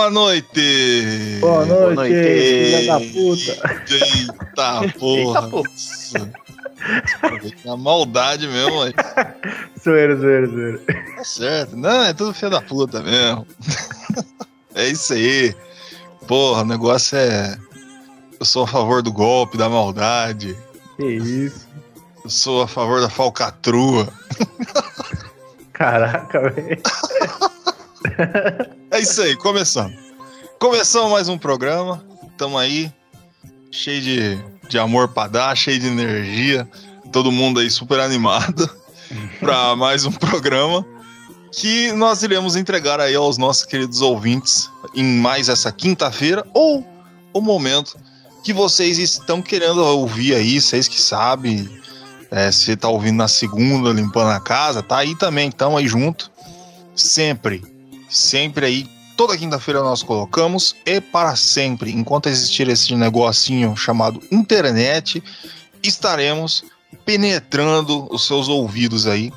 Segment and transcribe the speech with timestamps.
[0.00, 1.36] Boa noite!
[1.42, 2.14] Boa noite, Boa noite.
[2.14, 3.84] filha da puta.
[3.90, 5.40] Eita porra!
[5.42, 5.66] Eita, porra.
[7.66, 8.94] Na maldade mesmo, mas
[9.84, 10.78] Zoeira, zoeira, zoeira.
[11.16, 11.76] tá certo.
[11.76, 13.46] Não, é tudo filho da puta mesmo.
[14.74, 15.54] É isso aí.
[16.26, 17.58] Porra, o negócio é.
[18.40, 20.56] Eu sou a favor do golpe, da maldade.
[20.96, 21.68] Que isso.
[22.24, 24.08] Eu sou a favor da falcatrua.
[25.74, 26.80] Caraca, velho.
[28.90, 29.94] É isso aí, começando.
[30.58, 32.04] Começamos mais um programa.
[32.36, 32.92] Tamo aí,
[33.70, 36.68] cheio de, de amor pra dar, cheio de energia.
[37.12, 38.68] Todo mundo aí super animado
[39.38, 40.84] pra mais um programa
[41.52, 46.86] que nós iremos entregar aí aos nossos queridos ouvintes em mais essa quinta-feira ou
[47.32, 47.96] o momento
[48.42, 51.78] que vocês estão querendo ouvir aí, vocês que sabem.
[52.30, 56.30] É, se tá ouvindo na segunda, limpando a casa, tá aí também, estamos aí junto.
[56.94, 57.79] Sempre
[58.10, 65.22] sempre aí, toda quinta-feira nós colocamos e para sempre, enquanto existir esse negocinho chamado internet,
[65.82, 66.64] estaremos
[67.04, 69.32] penetrando os seus ouvidos aí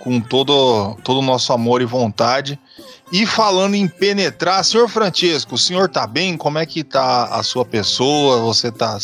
[0.00, 2.58] com todo, todo o nosso amor e vontade.
[3.12, 6.36] E falando em penetrar, senhor Francesco, o senhor tá bem?
[6.36, 8.40] Como é que tá a sua pessoa?
[8.42, 8.98] Você tá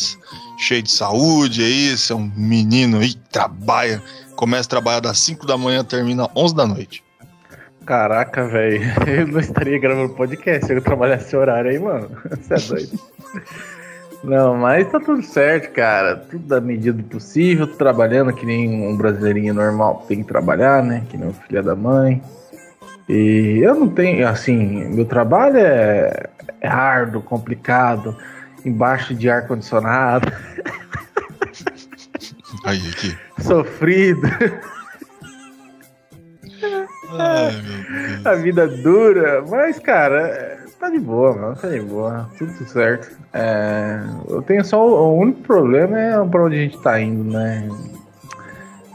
[0.57, 1.97] cheio de saúde aí?
[1.97, 4.01] Você é um menino aí que trabalha,
[4.35, 7.03] começa a trabalhar das 5 da manhã, termina às 11 da noite.
[7.85, 8.81] Caraca, velho.
[9.07, 12.09] Eu não estaria gravando podcast se eu trabalhasse esse horário aí, mano.
[12.41, 12.99] Você é doido.
[14.23, 16.15] Não, mas tá tudo certo, cara.
[16.15, 17.67] Tudo da medida do possível.
[17.67, 21.03] Trabalhando que nem um brasileirinho normal tem que trabalhar, né?
[21.09, 22.21] Que nem um filho da mãe.
[23.09, 26.29] E eu não tenho, assim, meu trabalho é,
[26.61, 28.15] é árduo, complicado,
[28.63, 30.31] embaixo de ar-condicionado,
[32.63, 33.17] Aí, aqui.
[33.43, 34.21] sofrido.
[38.25, 41.55] A vida dura, mas, cara, é, tá de boa, mano.
[41.55, 42.29] Tá de boa.
[42.37, 43.15] Tudo certo.
[43.33, 44.85] É, eu tenho só.
[44.85, 47.69] O único problema é pra onde a gente tá indo, né?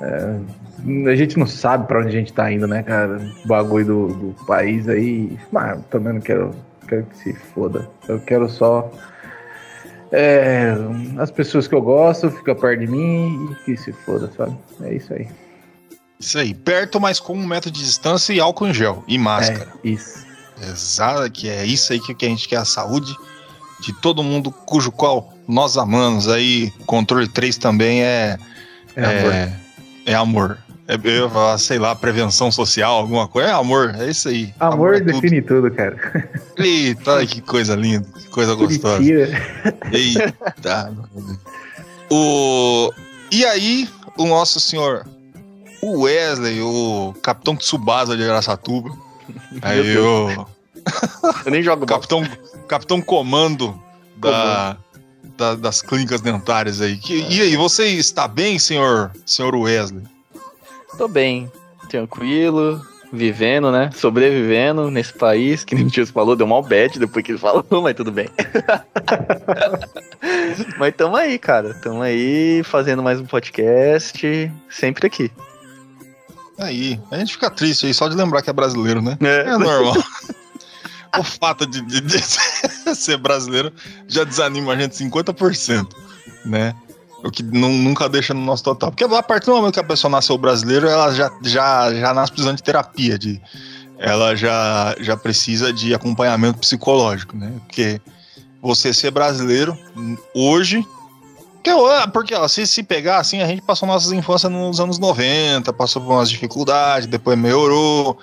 [0.01, 0.39] É,
[1.11, 3.21] a gente não sabe pra onde a gente tá indo, né, cara?
[3.45, 5.39] O bagulho do, do país aí.
[5.51, 6.55] Mas também não quero,
[6.87, 7.89] quero que se foda.
[8.09, 8.91] Eu quero só.
[10.13, 10.75] é,
[11.19, 14.57] as pessoas que eu gosto ficam perto de mim e que se foda, sabe?
[14.83, 15.29] É isso aí.
[16.21, 19.73] Isso aí, perto, mas com um metro de distância e álcool em gel e máscara.
[19.85, 20.27] É isso.
[20.61, 23.15] Exato, que é isso aí que, que a gente quer, a saúde
[23.81, 26.29] de todo mundo cujo qual nós amamos.
[26.29, 28.37] Aí, controle 3 também é,
[28.97, 29.33] É, amor.
[29.33, 29.53] é,
[30.07, 30.59] é amor.
[30.89, 33.51] É, eu ia falar, sei lá, prevenção social, alguma coisa.
[33.51, 34.53] É amor, é isso aí.
[34.59, 35.13] Amor é tudo.
[35.13, 35.97] define tudo, cara.
[36.57, 38.99] Eita, que coisa linda, que coisa gostosa.
[38.99, 39.29] Mentira.
[39.93, 40.93] Eita.
[42.11, 42.93] o...
[43.31, 45.07] E aí, o nosso senhor
[45.83, 48.91] o Wesley, o Capitão Tsubasa de Aracatuba.
[49.63, 50.47] Aí o
[51.45, 51.85] Eu nem jogo.
[51.87, 52.27] Capitão,
[52.67, 53.79] Capitão Comando
[54.17, 54.77] da,
[55.37, 56.97] da- das clínicas dentárias aí.
[56.97, 60.03] Que- E aí, você está bem, senhor, senhor Wesley?
[60.97, 61.51] Tô bem,
[61.91, 62.81] tranquilo,
[63.13, 63.91] vivendo, né?
[63.95, 67.65] Sobrevivendo nesse país, que nem o Tio falou, deu mal bad depois que ele falou,
[67.83, 68.29] mas tudo bem.
[70.79, 71.75] mas tamo aí, cara.
[71.75, 75.31] Tamo aí fazendo mais um podcast, sempre aqui.
[76.59, 79.17] Aí, a gente fica triste aí só de lembrar que é brasileiro, né?
[79.21, 79.51] É.
[79.51, 79.95] É normal.
[81.19, 82.21] o fato de, de- de
[82.97, 83.73] ser brasileiro
[84.07, 85.87] já desanima a gente 50%,
[86.45, 86.75] né?
[87.25, 88.91] O que nu- nunca deixa no nosso total.
[88.91, 92.33] Porque a partir do momento que a pessoa nasceu brasileiro, ela já, já, já nasce
[92.33, 93.41] precisando de terapia, de,
[93.99, 97.53] ela já, já precisa de acompanhamento psicológico, né?
[97.67, 98.01] Porque
[98.63, 99.77] você ser brasileiro
[100.35, 100.85] hoje.
[101.75, 105.73] Porque, porque ó, se, se pegar assim, a gente passou nossas infâncias nos anos 90,
[105.73, 108.19] passou por umas dificuldades, depois melhorou,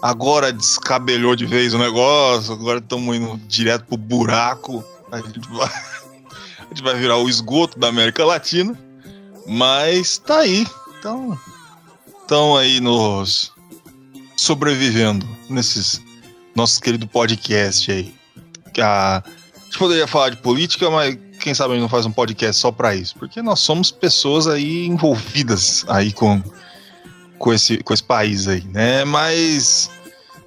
[0.00, 4.84] agora descabelhou de vez o negócio, agora estamos indo direto pro buraco.
[5.10, 8.78] A gente, vai, a gente vai virar o esgoto da América Latina,
[9.46, 10.66] mas tá aí.
[10.98, 11.38] Então,
[12.20, 13.52] estão aí nos
[14.36, 16.00] sobrevivendo nesses
[16.54, 18.14] nossos querido podcast aí.
[18.80, 19.22] A
[19.64, 22.70] gente poderia falar de política, mas quem sabe a gente não faz um podcast só
[22.70, 26.42] pra isso, porque nós somos pessoas aí envolvidas aí com
[27.38, 29.04] com esse com esse país aí, né?
[29.04, 29.90] Mas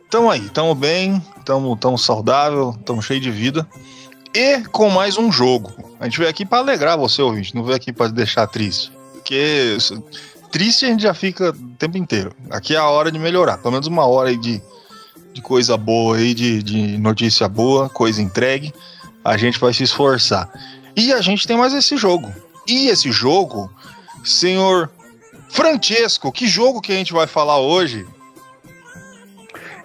[0.03, 3.67] estamos aí, estamos bem, tamo, tamo saudável, tamo cheio de vida.
[4.33, 5.73] E com mais um jogo.
[5.99, 8.91] A gente veio aqui para alegrar você, ouvinte, não veio aqui para deixar triste.
[9.13, 9.77] Porque
[10.51, 12.33] triste a gente já fica o tempo inteiro.
[12.49, 13.57] Aqui é a hora de melhorar.
[13.57, 14.61] Pelo menos uma hora aí de,
[15.33, 18.73] de coisa boa aí, de, de notícia boa, coisa entregue.
[19.23, 20.49] A gente vai se esforçar.
[20.95, 22.31] E a gente tem mais esse jogo.
[22.67, 23.71] E esse jogo,
[24.23, 24.89] senhor
[25.49, 28.05] Francesco, que jogo que a gente vai falar hoje?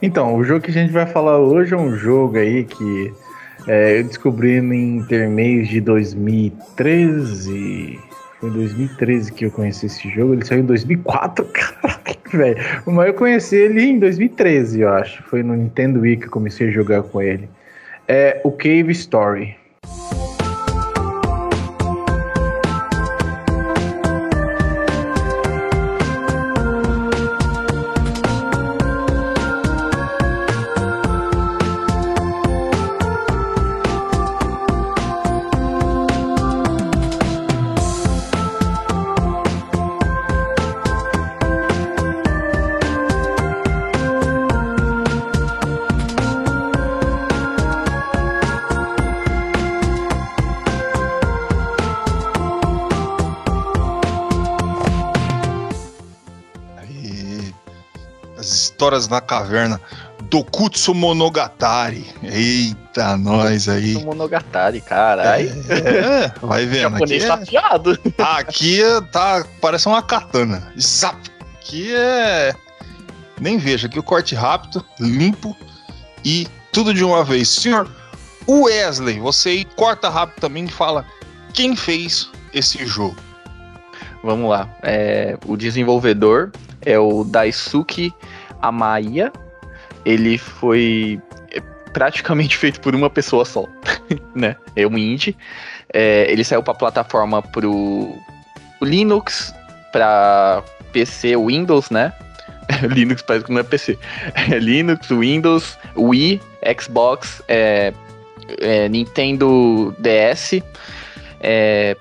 [0.00, 3.12] Então, o jogo que a gente vai falar hoje é um jogo aí que
[3.66, 7.98] é, eu descobri em intermeios de 2013.
[8.38, 10.34] Foi em 2013 que eu conheci esse jogo.
[10.34, 12.56] Ele saiu em 2004, caraca, velho.
[12.86, 15.24] Mas eu conheci ele em 2013, eu acho.
[15.24, 17.48] Foi no Nintendo Wii que eu comecei a jogar com ele.
[18.06, 19.56] É o Cave Story.
[58.96, 59.80] Histórias na Caverna,
[60.24, 62.06] Dokutsu Monogatari.
[62.22, 63.92] Eita, nós aí.
[63.92, 65.50] Dokutsu Monogatari, caralho.
[65.70, 66.92] É, vai vendo.
[66.92, 67.56] Japonês Aqui,
[68.16, 70.72] tá é, aqui é- tá, parece uma katana.
[70.80, 71.18] Zap.
[71.56, 72.54] Aqui é...
[73.40, 75.54] Nem veja, aqui o corte rápido, limpo
[76.24, 77.48] e tudo de uma vez.
[77.48, 77.88] Senhor
[78.48, 81.04] Wesley, você aí corta rápido também e fala
[81.52, 83.16] quem fez esse jogo.
[84.22, 84.74] Vamos lá.
[84.82, 86.50] É, o desenvolvedor
[86.80, 88.12] é o Daisuke
[88.68, 89.32] Amaya.
[90.04, 91.20] Ele foi
[91.52, 91.60] é,
[91.92, 93.66] praticamente feito por uma pessoa só,
[94.34, 94.56] né?
[94.74, 95.36] É um indie.
[95.92, 98.14] É, ele saiu para plataforma pro
[98.82, 99.54] Linux,
[99.92, 102.12] para PC, Windows, né?
[102.90, 103.98] Linux parece que não é PC.
[104.50, 106.40] É Linux, Windows, Wii,
[106.80, 107.92] Xbox, é,
[108.60, 110.62] é, Nintendo DS,
[111.40, 111.96] é,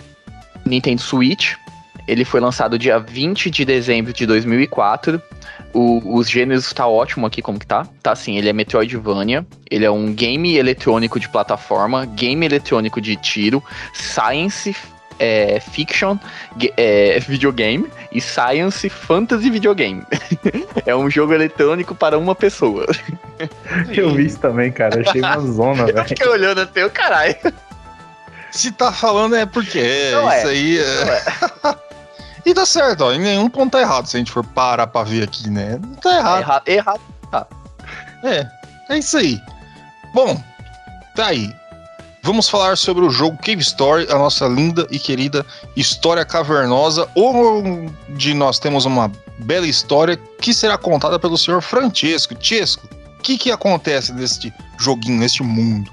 [0.65, 1.53] Nintendo Switch.
[2.07, 5.21] Ele foi lançado dia 20 de dezembro de 2004.
[5.77, 7.85] O, os gêneros tá ótimo aqui como que tá.
[8.01, 13.17] Tá assim, ele é Metroidvania, ele é um game eletrônico de plataforma, game eletrônico de
[13.17, 13.61] tiro,
[13.93, 14.73] science
[15.19, 16.17] é, fiction,
[16.77, 20.01] é, videogame e science fantasy videogame.
[20.85, 22.85] é um jogo eletrônico para uma pessoa.
[23.93, 25.01] Eu vi isso também, cara.
[25.01, 26.07] Achei uma zona, Eu velho.
[26.07, 27.35] fiquei olhando assim, o caralho.
[28.49, 30.37] Se tá falando é porque é, Não é.
[30.37, 31.84] isso aí é...
[32.45, 33.11] E tá certo, ó.
[33.11, 35.79] Em nenhum ponto tá errado se a gente for parar pra ver aqui, né?
[35.81, 36.39] Não tá errado.
[36.41, 37.01] Errado, errado.
[38.23, 38.47] É,
[38.89, 39.41] é isso aí.
[40.13, 40.41] Bom,
[41.15, 41.53] tá aí.
[42.23, 45.45] Vamos falar sobre o jogo Cave Story, a nossa linda e querida
[45.75, 52.35] história cavernosa, onde nós temos uma bela história que será contada pelo senhor Francesco.
[52.39, 52.87] Chesco,
[53.19, 55.91] o que, que acontece neste joguinho, neste mundo?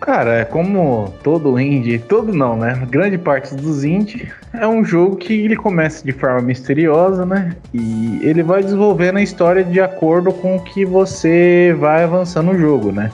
[0.00, 2.86] Cara, é como todo indie, todo não, né?
[2.88, 7.56] Grande parte dos indie é um jogo que ele começa de forma misteriosa, né?
[7.72, 12.58] E ele vai desenvolvendo a história de acordo com o que você vai avançando no
[12.58, 13.10] jogo, né?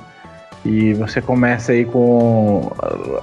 [0.65, 2.71] E você começa aí com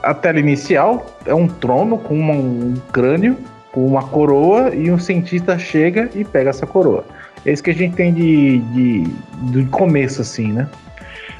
[0.04, 3.38] a tela inicial, é um trono com um crânio,
[3.72, 7.06] com uma coroa, e um cientista chega e pega essa coroa.
[7.46, 9.04] É isso que a gente tem de, de,
[9.52, 10.68] de começo, assim, né?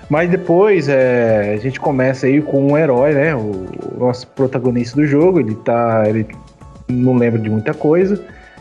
[0.10, 3.36] Mas depois é, a gente começa aí com um herói, né?
[3.36, 6.04] O, o nosso protagonista do jogo, ele tá.
[6.08, 6.26] Ele
[6.88, 8.20] não lembra de muita coisa.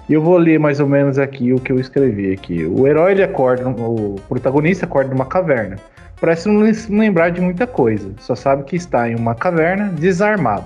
[0.09, 2.65] E eu vou ler mais ou menos aqui o que eu escrevi aqui.
[2.65, 5.77] O herói ele acorda, o protagonista acorda numa caverna.
[6.21, 8.11] Parece não lem- não lembrar de muita coisa.
[8.19, 10.65] Só sabe que está em uma caverna desarmado.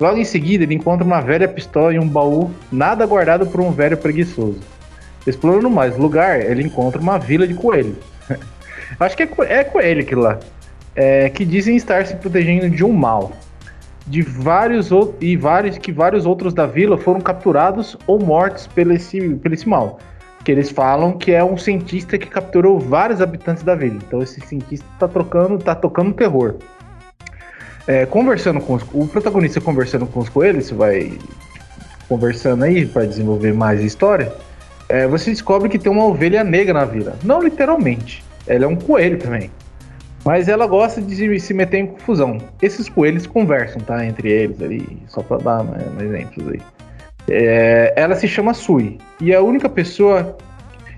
[0.00, 3.70] Logo em seguida, ele encontra uma velha pistola e um baú, nada guardado por um
[3.70, 4.60] velho preguiçoso.
[5.26, 7.96] Explorando mais lugar, ele encontra uma vila de coelhos.
[8.98, 10.38] Acho que é, é coelho aquilo lá.
[10.94, 13.32] É, que dizem estar se protegendo de um mal.
[14.06, 19.20] De vários e vários que vários outros da vila foram capturados ou mortos pelo esse,
[19.36, 19.98] pelo esse mal.
[20.44, 23.98] Que eles falam que é um cientista que capturou vários habitantes da vila.
[24.06, 26.56] Então esse cientista tá trocando, tá tocando terror.
[27.86, 31.18] É, conversando com os, o protagonista conversando com os coelhos, vai
[32.08, 34.32] conversando aí para desenvolver mais a história.
[34.88, 37.16] é, você descobre que tem uma ovelha negra na vila.
[37.24, 38.22] Não literalmente.
[38.46, 39.50] Ela é um coelho também.
[40.24, 42.38] Mas ela gosta de se- meter em confusão.
[42.60, 44.04] Esses coelhos conversam, tá?
[44.06, 46.60] Entre eles ali, só pra dar um exemplos aí.
[47.28, 48.98] É, ela se chama Sui.
[49.20, 50.36] E a única pessoa.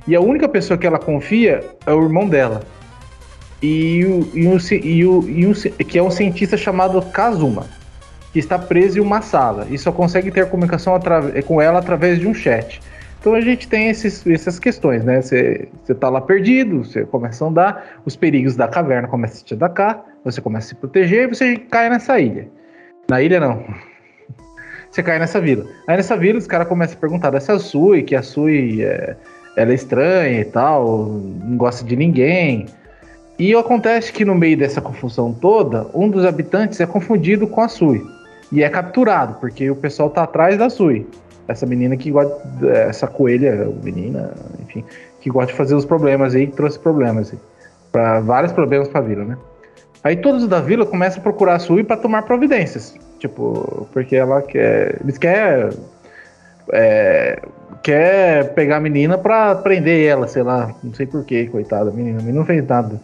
[0.06, 2.60] E a única pessoa que ela confia é o irmão dela.
[3.62, 7.66] e, o, e, um, e, o, e um, que é um cientista chamado Kazuma,
[8.30, 10.98] que está preso em uma sala e só consegue ter comunicação
[11.46, 12.82] com ela através de um chat.
[13.24, 15.22] Então a gente tem esses, essas questões, né?
[15.22, 19.54] Você está lá perdido, você começa a andar, os perigos da caverna começam a te
[19.54, 22.46] atacar, você começa a se proteger e você cai nessa ilha.
[23.08, 23.64] Na ilha não.
[24.90, 25.66] Você cai nessa vila.
[25.88, 29.16] Aí nessa vila os caras começam a perguntar dessa Sui, que a Sui é,
[29.56, 32.66] ela é estranha e tal, não gosta de ninguém.
[33.38, 37.68] E acontece que no meio dessa confusão toda, um dos habitantes é confundido com a
[37.68, 38.06] Sui.
[38.52, 41.06] E é capturado, porque o pessoal tá atrás da Sui
[41.48, 44.32] essa menina que gosta, essa coelha, menina,
[44.62, 44.84] enfim,
[45.20, 47.34] que gosta de fazer os problemas aí, que trouxe problemas
[47.92, 49.36] para vários problemas para a vila, né?
[50.02, 54.42] Aí todos da vila começam a procurar a Sui para tomar providências, tipo, porque ela
[54.42, 55.70] quer, eles querem
[56.72, 57.40] é,
[57.82, 62.18] quer pegar a menina para prender ela, sei lá, não sei porquê, coitada, a menina,
[62.18, 63.00] a menina não fez nada.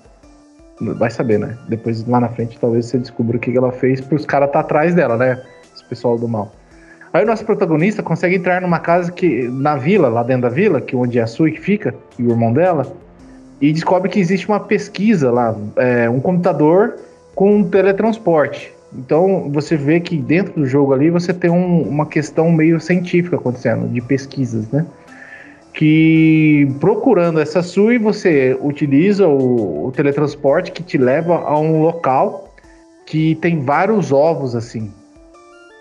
[0.80, 1.59] Vai saber, né?
[1.68, 4.61] Depois lá na frente talvez você descubra o que ela fez para os caras tá
[4.61, 5.42] atrás dela, né?
[5.75, 6.50] Esse pessoal do mal.
[7.12, 10.81] Aí o nosso protagonista consegue entrar numa casa que na vila, lá dentro da vila,
[10.81, 12.87] que onde é a Sui que fica e o irmão dela,
[13.61, 16.97] e descobre que existe uma pesquisa lá, é, um computador
[17.35, 18.73] com teletransporte.
[18.97, 23.37] Então você vê que dentro do jogo ali você tem um, uma questão meio científica
[23.37, 24.87] acontecendo, de pesquisas, né?
[25.73, 32.52] Que procurando essa SUI você utiliza o, o teletransporte que te leva a um local
[33.07, 34.93] que tem vários ovos assim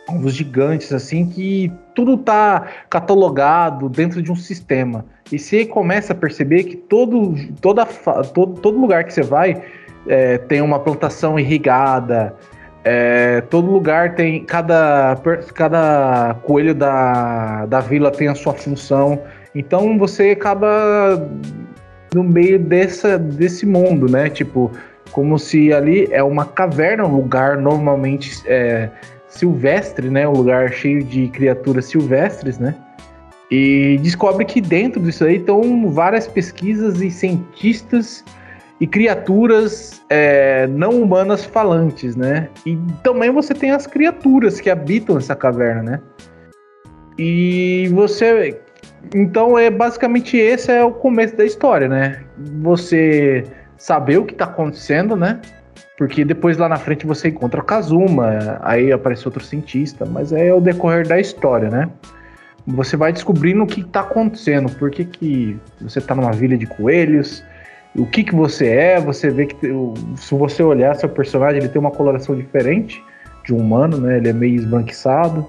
[0.10, 5.06] ovos gigantes, assim, que tudo tá catalogado dentro de um sistema.
[5.32, 7.86] E você começa a perceber que todo, toda,
[8.34, 9.62] todo, todo lugar que você vai
[10.08, 12.36] é, tem uma plantação irrigada,
[12.84, 14.44] é, todo lugar tem.
[14.46, 15.18] Cada,
[15.54, 19.22] cada coelho da, da vila tem a sua função.
[19.54, 21.30] Então você acaba
[22.14, 24.30] no meio dessa, desse mundo, né?
[24.30, 24.72] Tipo,
[25.12, 28.90] como se ali é uma caverna, um lugar normalmente é,
[29.30, 30.28] silvestre, né?
[30.28, 32.76] Um lugar cheio de criaturas silvestres, né?
[33.52, 38.24] E descobre que dentro disso aí estão várias pesquisas e cientistas
[38.80, 42.50] e criaturas é, não humanas falantes, né?
[42.66, 46.02] E também você tem as criaturas que habitam essa caverna, né?
[47.18, 48.60] E você.
[49.14, 52.24] Então é basicamente esse é o começo da história, né?
[52.62, 53.44] Você
[53.78, 55.42] saber o que está acontecendo, né?
[56.00, 60.54] Porque depois lá na frente você encontra o Kazuma, aí aparece outro cientista, mas é
[60.54, 61.90] o decorrer da história, né?
[62.66, 66.66] Você vai descobrindo o que está acontecendo, por que, que você está numa vila de
[66.66, 67.44] coelhos,
[67.94, 69.58] o que, que você é, você vê que
[70.16, 73.04] se você olhar seu personagem, ele tem uma coloração diferente
[73.44, 74.20] de um humano, né?
[74.20, 75.46] Ele é meio esbranquiçado.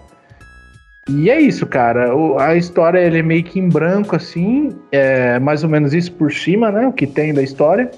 [1.08, 2.12] E é isso, cara.
[2.12, 6.10] O, a história ele é meio que em branco, assim, é mais ou menos isso
[6.10, 6.88] por cima, né?
[6.88, 7.88] O que tem da história.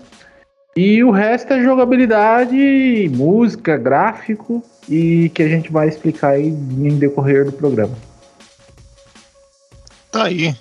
[0.74, 6.96] E o resto é jogabilidade, música, gráfico e que a gente vai explicar aí em
[6.98, 7.94] decorrer do programa.
[10.10, 10.56] Tá aí.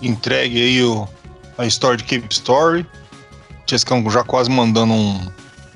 [0.00, 1.08] Entregue aí o,
[1.58, 2.86] a história de Cape Story.
[3.68, 5.20] Chescão já quase mandando um,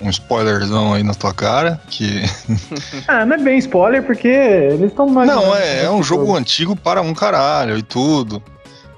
[0.00, 1.80] um spoilerzão aí na tua cara.
[1.88, 2.23] Que...
[3.08, 5.28] ah, não é bem spoiler, porque eles estão mais.
[5.28, 8.42] Não, é, é um jogo antigo para um caralho e tudo.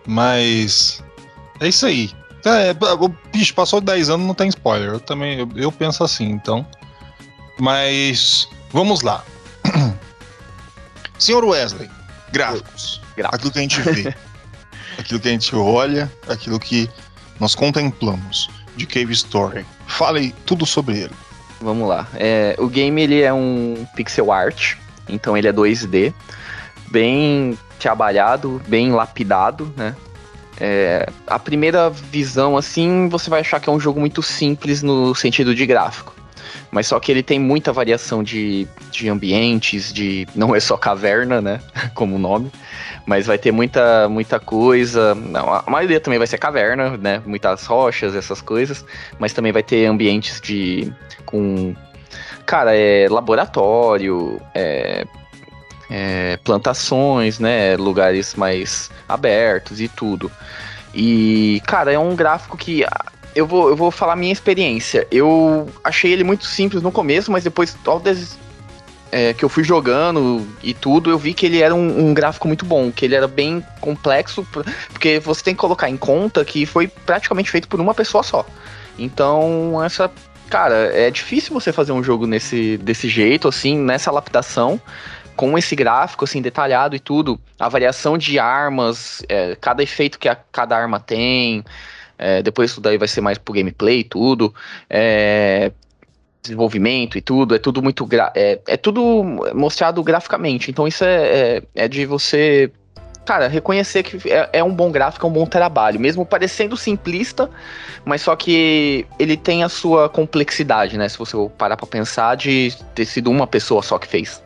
[0.06, 1.02] Mas.
[1.60, 2.10] É isso aí.
[2.44, 4.90] É, o bicho passou 10 anos, não tem spoiler.
[4.90, 6.66] Eu também eu, eu penso assim, então.
[7.58, 9.24] Mas vamos lá.
[11.18, 11.90] Senhor Wesley,
[12.32, 13.00] gráficos.
[13.16, 13.34] gráficos.
[13.34, 14.14] Aquilo que a gente vê.
[14.98, 16.88] aquilo que a gente olha, aquilo que
[17.40, 19.66] nós contemplamos de Cave Story.
[19.86, 21.14] Fale tudo sobre ele.
[21.60, 22.06] Vamos lá.
[22.14, 24.76] É, o game ele é um pixel art,
[25.08, 26.14] então ele é 2D,
[26.88, 29.94] bem trabalhado, bem lapidado, né?
[30.60, 35.14] É, a primeira visão, assim, você vai achar que é um jogo muito simples no
[35.14, 36.14] sentido de gráfico.
[36.70, 40.26] Mas só que ele tem muita variação de, de ambientes, de.
[40.34, 41.60] Não é só caverna, né?
[41.94, 42.50] Como o nome.
[43.06, 45.14] Mas vai ter muita, muita coisa.
[45.14, 47.22] Não, a maioria também vai ser caverna, né?
[47.24, 48.84] Muitas rochas, essas coisas.
[49.18, 50.92] Mas também vai ter ambientes de.
[51.24, 51.74] com.
[52.44, 55.04] Cara, é laboratório, é,
[55.90, 57.76] é, plantações, né?
[57.76, 60.30] Lugares mais abertos e tudo.
[60.94, 62.84] E, cara, é um gráfico que.
[62.84, 65.06] Ah, eu vou, eu vou falar minha experiência.
[65.10, 68.00] Eu achei ele muito simples no começo, mas depois, ao
[69.10, 72.46] é, que eu fui jogando e tudo, eu vi que ele era um, um, gráfico
[72.46, 74.46] muito bom, que ele era bem complexo,
[74.90, 78.44] porque você tem que colocar em conta que foi praticamente feito por uma pessoa só.
[78.98, 80.10] Então, essa.
[80.50, 84.80] Cara, é difícil você fazer um jogo nesse, desse jeito, assim, nessa lapidação
[85.38, 90.28] com esse gráfico assim detalhado e tudo, a variação de armas, é, cada efeito que
[90.28, 91.64] a, cada arma tem,
[92.18, 94.52] É, depois isso daí vai ser mais pro gameplay, tudo.
[94.90, 95.70] É,
[96.42, 100.70] desenvolvimento e tudo, é tudo muito é, é tudo mostrado graficamente.
[100.70, 102.72] Então isso é, é, é de você
[103.24, 107.50] cara, reconhecer que é, é, um bom gráfico, é um bom trabalho, mesmo parecendo simplista,
[108.04, 111.08] mas só que ele tem a sua complexidade, né?
[111.08, 114.42] Se você parar pra pensar de ter sido uma pessoa só que fez.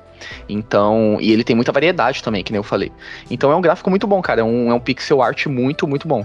[0.48, 2.92] Então, e ele tem muita variedade também, que nem eu falei.
[3.30, 4.40] Então é um gráfico muito bom, cara.
[4.40, 6.24] É um, é um pixel art muito, muito bom.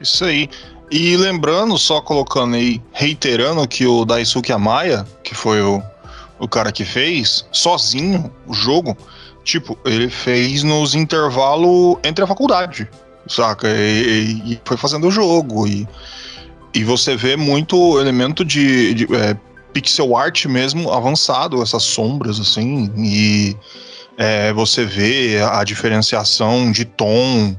[0.00, 0.48] Isso aí.
[0.90, 5.82] E lembrando, só colocando aí, reiterando que o Daisuke Amaya, que foi o,
[6.38, 8.96] o cara que fez, sozinho o jogo,
[9.48, 12.86] Tipo, ele fez nos intervalos entre a faculdade,
[13.26, 13.66] saca?
[13.66, 15.66] E, e, foi fazendo o jogo.
[15.66, 15.88] E,
[16.74, 19.34] e você vê muito elemento de, de é,
[19.72, 22.92] pixel art mesmo avançado, essas sombras, assim.
[22.96, 23.56] E
[24.16, 27.56] é, você vê a diferenciação de tom.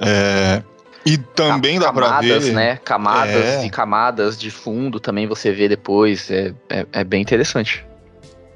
[0.00, 0.62] É,
[1.06, 2.52] e também dá pra ver.
[2.52, 2.76] né?
[2.84, 3.66] Camadas é.
[3.66, 6.30] e camadas de fundo também você vê depois.
[6.30, 7.87] É, é, é bem interessante.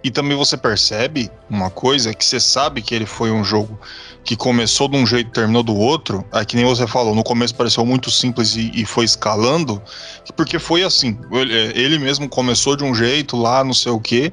[0.05, 3.79] E também você percebe uma coisa que você sabe que ele foi um jogo
[4.25, 6.25] que começou de um jeito e terminou do outro.
[6.33, 9.81] É que nem você falou, no começo pareceu muito simples e, e foi escalando,
[10.37, 11.17] porque foi assim.
[11.31, 14.33] Ele, ele, mesmo começou de um jeito lá, não sei o quê,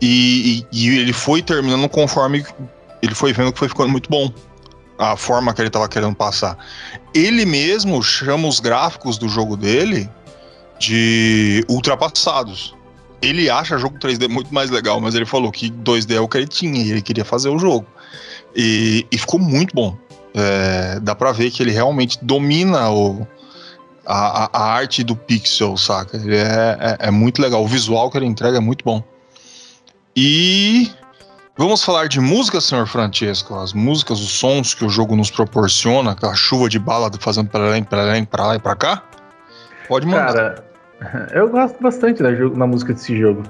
[0.00, 2.44] e, e, e ele foi terminando conforme
[3.02, 4.32] ele foi vendo que foi ficando muito bom
[4.98, 6.56] a forma que ele estava querendo passar.
[7.14, 10.08] Ele mesmo chama os gráficos do jogo dele
[10.78, 12.74] de ultrapassados
[13.24, 16.38] ele acha jogo 3D muito mais legal, mas ele falou que 2D é o que
[16.38, 17.86] ele tinha e ele queria fazer o jogo.
[18.54, 19.96] E, e ficou muito bom.
[20.34, 23.26] É, dá pra ver que ele realmente domina o,
[24.06, 26.16] a, a, arte do pixel, saca?
[26.16, 27.62] Ele é, é, é, muito legal.
[27.62, 29.02] O visual que ele entrega é muito bom.
[30.16, 30.90] E
[31.56, 33.54] vamos falar de música, senhor Francesco.
[33.54, 37.60] As músicas, os sons que o jogo nos proporciona, aquela chuva de bala fazendo para
[37.60, 39.02] lá, lá, para lá e para cá.
[39.88, 40.32] Pode mandar.
[40.32, 40.73] Cara,
[41.32, 43.42] Eu gosto bastante da, da música desse jogo.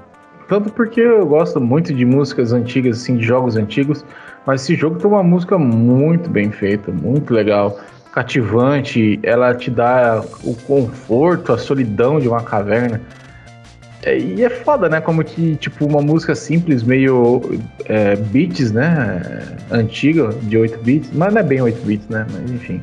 [0.47, 4.05] Tanto porque eu gosto muito de músicas antigas, assim, de jogos antigos,
[4.45, 7.79] mas esse jogo tem uma música muito bem feita, muito legal,
[8.11, 13.01] cativante, ela te dá o conforto, a solidão de uma caverna.
[14.03, 15.01] É, e é foda, né?
[15.01, 19.19] Como que, tipo, uma música simples, meio é, beats, né?
[19.71, 22.25] Antiga, de 8 bits, mas não é bem 8 bits, né?
[22.31, 22.81] Mas enfim.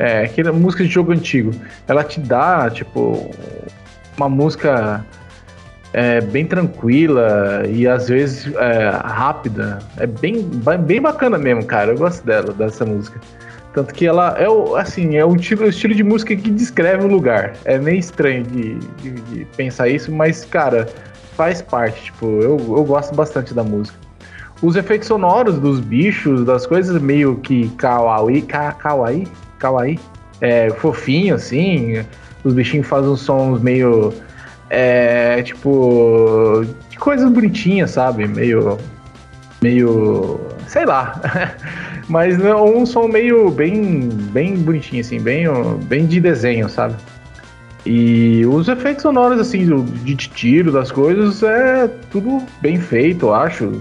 [0.00, 1.52] É, aquela música de jogo antigo.
[1.86, 3.30] Ela te dá, tipo,
[4.18, 5.04] uma música
[5.92, 9.78] é, bem tranquila e às vezes é, rápida.
[9.96, 10.42] É bem,
[10.84, 11.92] bem bacana mesmo, cara.
[11.92, 13.20] Eu gosto dela, dessa música.
[13.72, 17.08] Tanto que ela é o, assim, é o estilo, estilo de música que descreve o
[17.08, 17.54] lugar.
[17.64, 20.88] É meio estranho de, de, de pensar isso, mas, cara,
[21.36, 22.04] faz parte.
[22.04, 23.96] Tipo, eu, eu gosto bastante da música.
[24.60, 29.28] Os efeitos sonoros dos bichos, das coisas meio que kawaii, ka, kawaii,
[29.58, 30.00] kawaii,
[30.40, 32.04] é, fofinho, assim
[32.44, 34.12] os bichinhos fazem uns sons meio.
[34.70, 36.64] É, tipo.
[36.90, 38.26] de coisas bonitinhas, sabe?
[38.26, 38.78] Meio.
[39.62, 40.40] Meio.
[40.66, 41.20] sei lá.
[42.08, 44.08] Mas um som meio bem.
[44.32, 45.46] bem bonitinho, assim, bem,
[45.84, 46.94] bem de desenho, sabe?
[47.84, 49.64] E os efeitos sonoros, assim,
[50.04, 53.80] de tiro das coisas, é tudo bem feito, eu acho.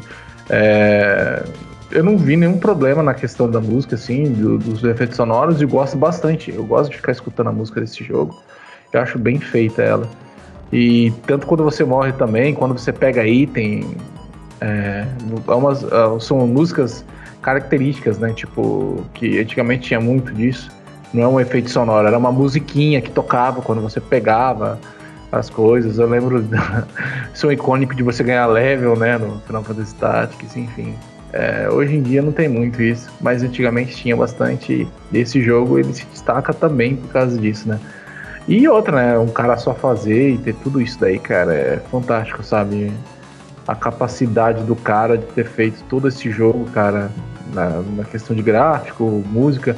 [0.49, 1.43] É,
[1.91, 5.65] eu não vi nenhum problema na questão da música, assim, do, dos efeitos sonoros, e
[5.65, 6.53] gosto bastante.
[6.53, 8.37] Eu gosto de ficar escutando a música desse jogo.
[8.91, 10.09] Eu acho bem feita ela.
[10.71, 13.95] E tanto quando você morre também, quando você pega item,
[14.59, 15.05] é,
[15.47, 17.05] é umas, é, são músicas
[17.41, 18.33] características, né?
[18.33, 20.69] Tipo, que antigamente tinha muito disso.
[21.13, 24.77] Não é um efeito sonoro, era uma musiquinha que tocava quando você pegava
[25.31, 25.99] as coisas.
[25.99, 26.57] Eu lembro do
[27.33, 29.17] som icônico de você ganhar level, né?
[29.17, 30.93] No Final Fantasy Tactics, enfim.
[31.33, 34.87] É, hoje em dia não tem muito isso, mas antigamente tinha bastante.
[35.13, 37.79] Esse jogo ele se destaca também por causa disso, né?
[38.47, 39.19] E outra, né?
[39.19, 42.93] Um cara só fazer e ter tudo isso daí, cara, é fantástico, sabe?
[43.67, 47.11] A capacidade do cara de ter feito todo esse jogo, cara,
[47.53, 49.75] na, na questão de gráfico, música.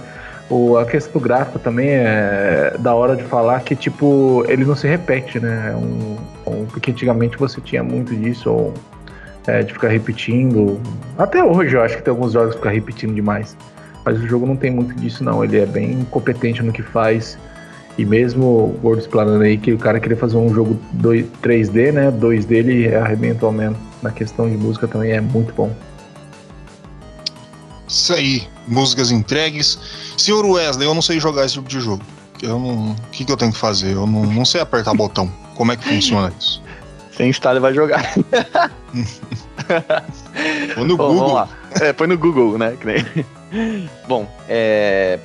[0.50, 4.76] O, a questão do gráfico também é da hora de falar que, tipo, ele não
[4.76, 5.72] se repete, né?
[5.72, 8.74] É um, um, porque antigamente você tinha muito disso, ou,
[9.48, 10.80] é, de ficar repetindo.
[11.18, 13.56] Até hoje eu acho que tem alguns jogos que ficam repetindo demais.
[14.06, 15.44] Mas o jogo não tem muito disso, não.
[15.44, 17.38] Ele é bem competente no que faz.
[17.98, 21.92] E mesmo o Gordo explanando aí que o cara queria fazer um jogo 2, 3D,
[21.92, 22.12] né?
[22.12, 23.78] 2D ele arrebentou mesmo.
[24.02, 25.76] Na questão de música também é muito bom.
[27.88, 29.78] Isso aí, músicas entregues.
[30.18, 32.04] Senhor Wesley, eu não sei jogar esse tipo de jogo.
[32.42, 32.92] Eu não.
[32.92, 33.94] O que, que eu tenho que fazer?
[33.94, 35.30] Eu não, não sei apertar botão.
[35.56, 36.62] Como é que funciona isso?
[37.20, 38.14] Você instala e vai jogar.
[40.74, 41.48] Põe no Bom, Google.
[41.82, 42.78] É, põe no Google, né?
[44.08, 45.20] Bom, é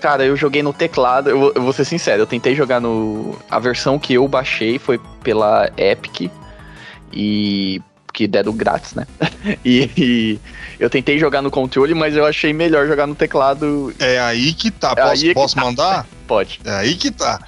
[0.00, 3.38] Cara, eu joguei no teclado, eu, vou- eu vou ser sincero, eu tentei jogar no.
[3.48, 6.30] A versão que eu baixei foi pela Epic
[7.12, 7.80] e.
[8.12, 9.06] que deram grátis, né?
[9.64, 10.38] E, e
[10.80, 13.94] eu tentei jogar no controle, mas eu achei melhor jogar no teclado.
[14.00, 14.92] É aí que tá.
[14.96, 15.60] É Posso, que posso tá.
[15.62, 16.06] mandar?
[16.26, 16.60] Pode.
[16.64, 17.40] É aí que tá.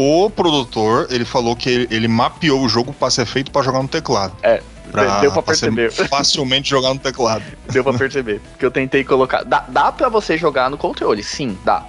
[0.00, 3.82] O produtor, ele falou que ele, ele mapeou o jogo pra ser feito pra jogar
[3.82, 4.34] no teclado.
[4.42, 5.92] É, Pra, deu pra perceber.
[5.92, 7.44] facilmente jogar no teclado.
[7.70, 8.40] Deu pra perceber.
[8.50, 9.44] Porque eu tentei colocar.
[9.44, 11.84] Dá, dá pra você jogar no controle, sim, dá.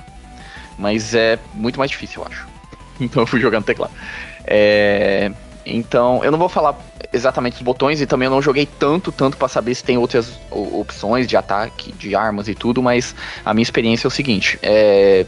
[0.78, 2.47] Mas é muito mais difícil, eu acho.
[3.02, 3.91] Então eu fui jogar no teclado.
[4.45, 5.32] É,
[5.65, 6.78] Então, eu não vou falar
[7.12, 10.34] exatamente os botões e também eu não joguei tanto, tanto pra saber se tem outras
[10.52, 15.26] opções de ataque, de armas e tudo, mas a minha experiência é o seguinte: é,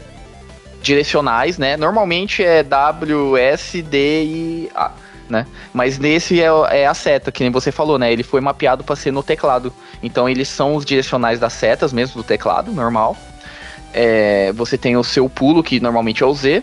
[0.84, 1.76] direcionais, né?
[1.76, 4.92] Normalmente é W, S, D e A,
[5.28, 5.46] né?
[5.72, 8.12] Mas nesse é, é a seta, que nem você falou, né?
[8.12, 9.72] Ele foi mapeado para ser no teclado.
[10.02, 13.16] Então eles são os direcionais das setas mesmo do teclado, normal.
[13.92, 16.62] É, você tem o seu pulo, que normalmente é o Z.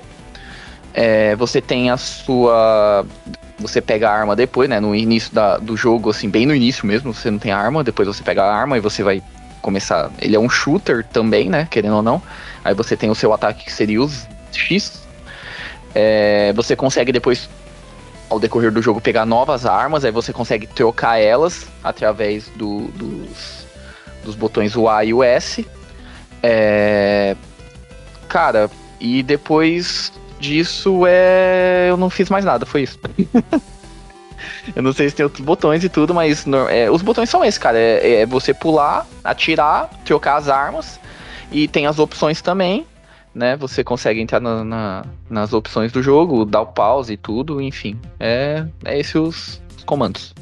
[0.93, 3.05] É, você tem a sua.
[3.57, 4.79] Você pega a arma depois, né?
[4.79, 8.07] No início da- do jogo, assim, bem no início mesmo, você não tem arma, depois
[8.07, 9.21] você pega a arma e você vai
[9.61, 10.11] começar.
[10.19, 11.67] Ele é um shooter também, né?
[11.69, 12.21] Querendo ou não.
[12.63, 15.01] Aí você tem o seu ataque que seria os X.
[15.95, 17.49] É, você consegue depois,
[18.29, 23.65] ao decorrer do jogo, pegar novas armas, aí você consegue trocar elas através do- dos,
[24.23, 25.65] dos botões o A e o S.
[26.43, 27.35] É,
[28.27, 28.69] cara,
[28.99, 31.87] e depois disso é.
[31.89, 32.97] Eu não fiz mais nada, foi isso.
[34.75, 37.57] Eu não sei se tem outros botões e tudo, mas é, os botões são esses,
[37.57, 37.77] cara.
[37.77, 40.99] É, é você pular, atirar, trocar as armas.
[41.51, 42.85] E tem as opções também,
[43.35, 43.55] né?
[43.57, 47.99] Você consegue entrar na- na- nas opções do jogo, dar o pause e tudo, enfim.
[48.19, 50.33] É, é esses os comandos.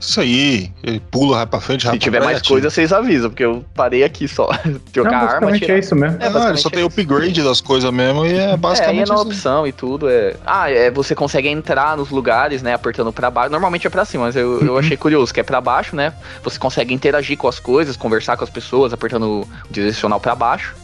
[0.00, 0.72] Isso aí.
[0.82, 4.26] Ele pula, vai pra frente, Se tiver mais coisa, vocês avisam, porque eu parei aqui
[4.26, 4.48] só.
[4.92, 5.76] trocar Não, a arma, basicamente atirar.
[5.76, 6.16] é isso mesmo.
[6.16, 7.00] É, não, ele basicamente só é tem isso.
[7.00, 10.08] upgrade das coisas mesmo e é É, aí é basicamente na opção e tudo.
[10.08, 10.34] É...
[10.46, 12.72] Ah, é, você consegue entrar nos lugares, né?
[12.74, 13.50] Apertando pra baixo.
[13.50, 16.14] Normalmente é pra cima, mas eu, eu achei curioso que é pra baixo, né?
[16.42, 20.74] Você consegue interagir com as coisas, conversar com as pessoas, apertando o direcional pra baixo.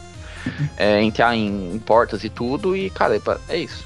[0.77, 2.77] É, entrar em, em portas e tudo.
[2.77, 3.86] E, cara, é, é isso.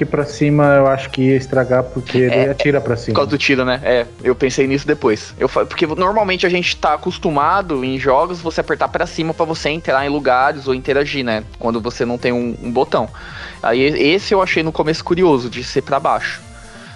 [0.00, 3.14] Porque pra cima eu acho que ia estragar porque ele É, atira pra Por cima.
[3.16, 3.78] causa do tiro, né?
[3.84, 5.34] É, eu pensei nisso depois.
[5.38, 9.68] Eu, porque normalmente a gente tá acostumado em jogos você apertar pra cima pra você
[9.68, 11.44] entrar em lugares ou interagir, né?
[11.58, 13.10] Quando você não tem um, um botão.
[13.62, 16.40] Aí esse eu achei no começo curioso, de ser pra baixo.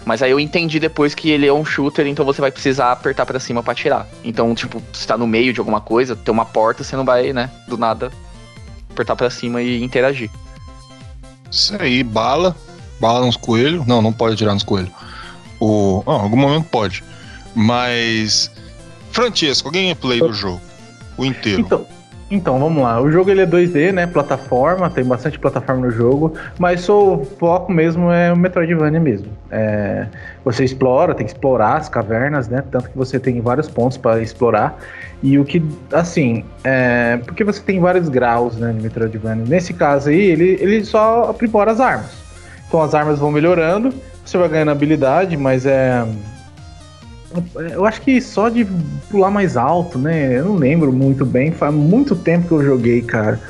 [0.07, 3.27] Mas aí eu entendi depois que ele é um shooter, então você vai precisar apertar
[3.27, 4.07] pra cima pra atirar.
[4.25, 7.35] Então, tipo, se tá no meio de alguma coisa, tem uma porta, você não vai,
[7.35, 8.11] né, do nada
[8.91, 10.31] apertar pra cima e interagir.
[11.51, 12.57] Isso aí, bala.
[13.01, 13.87] Bala nos coelhos.
[13.87, 14.91] Não, não pode atirar nos coelhos.
[15.61, 16.03] O...
[16.07, 17.03] Em algum momento pode.
[17.55, 18.51] Mas.
[19.11, 20.61] Francesco, gameplay do jogo.
[21.17, 21.61] O inteiro.
[21.61, 21.87] Então,
[22.31, 23.01] então, vamos lá.
[23.01, 24.07] O jogo ele é 2D, né?
[24.07, 29.29] Plataforma, tem bastante plataforma no jogo, mas o foco mesmo é o Metroidvania mesmo.
[29.51, 30.07] É,
[30.45, 32.65] você explora, tem que explorar as cavernas, né?
[32.71, 34.79] Tanto que você tem vários pontos para explorar.
[35.23, 39.45] E o que, assim, é, porque você tem vários graus, né, de Metroidvania.
[39.47, 42.24] Nesse caso aí, ele, ele só aprimora as armas.
[42.69, 43.93] Então as armas vão melhorando,
[44.25, 46.05] você vai ganhando habilidade, mas é.
[47.73, 48.65] Eu acho que só de
[49.11, 50.39] pular mais alto, né?
[50.39, 53.41] Eu não lembro muito bem, faz muito tempo que eu joguei, cara.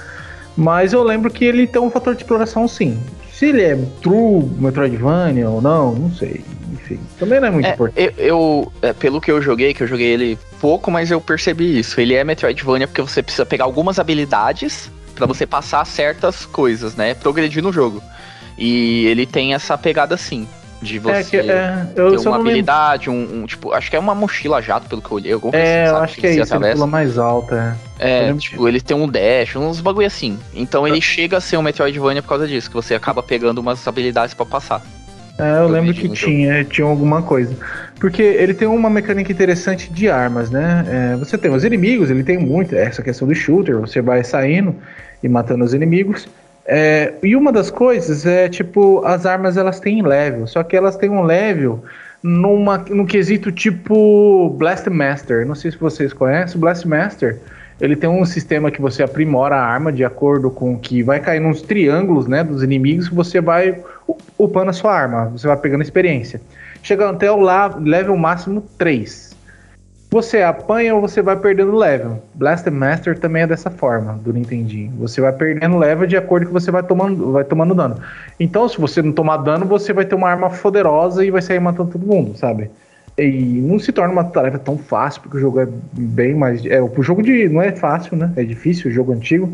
[0.56, 2.98] Mas eu lembro que ele tem um fator de exploração sim.
[3.32, 6.42] Se ele é true Metroidvania ou não, não sei.
[6.72, 8.00] Enfim, também não é muito É, importante.
[8.00, 11.78] eu, eu- é, pelo que eu joguei, que eu joguei ele pouco, mas eu percebi
[11.78, 12.00] isso.
[12.00, 17.12] Ele é Metroidvania porque você precisa pegar algumas habilidades pra você passar certas coisas, né?
[17.14, 18.02] Progredir no jogo.
[18.56, 20.46] E ele tem essa pegada sim.
[20.82, 24.14] De você É que é, ter uma habilidade, um, um, tipo, acho que é uma
[24.14, 25.32] mochila jato, pelo que eu olhei.
[25.32, 27.74] alguma É, assim, eu acho que é você isso, ele pula mais alto, é.
[27.98, 30.38] É, tipo, ele tem um dash, uns bagulho assim.
[30.52, 33.86] Então ele chega a ser um Metroidvania por causa disso, que você acaba pegando umas
[33.88, 34.82] habilidades pra passar.
[35.38, 36.32] É, eu Eu lembro que no jogo.
[36.32, 37.56] tinha, tinha alguma coisa.
[37.98, 40.84] Porque ele tem uma mecânica interessante de armas, né?
[40.86, 44.76] É, você tem os inimigos, ele tem muito essa questão do shooter, você vai saindo
[45.22, 46.28] e matando os inimigos.
[46.66, 50.96] É, e uma das coisas é, tipo, as armas elas têm level, só que elas
[50.96, 51.84] têm um level
[52.22, 55.46] numa, num quesito tipo Blast Master.
[55.46, 57.38] Não sei se vocês conhecem, o Blast Master
[57.80, 61.40] ele tem um sistema que você aprimora a arma de acordo com que vai cair
[61.40, 63.82] nos triângulos, né, dos inimigos você vai
[64.38, 66.40] upando a sua arma, você vai pegando experiência.
[66.82, 67.40] Chegando até o
[67.78, 69.33] level máximo 3.
[70.14, 72.22] Você apanha ou você vai perdendo level.
[72.36, 74.92] Blaster Master também é dessa forma, do Nintendinho.
[75.00, 77.96] Você vai perdendo level de acordo que você vai tomando, vai tomando dano.
[78.38, 81.58] Então, se você não tomar dano, você vai ter uma arma poderosa e vai sair
[81.58, 82.70] matando todo mundo, sabe?
[83.18, 86.64] E não se torna uma tarefa tão fácil, porque o jogo é bem mais.
[86.64, 87.48] É, o jogo de.
[87.48, 88.32] não é fácil, né?
[88.36, 89.50] É difícil, o jogo antigo.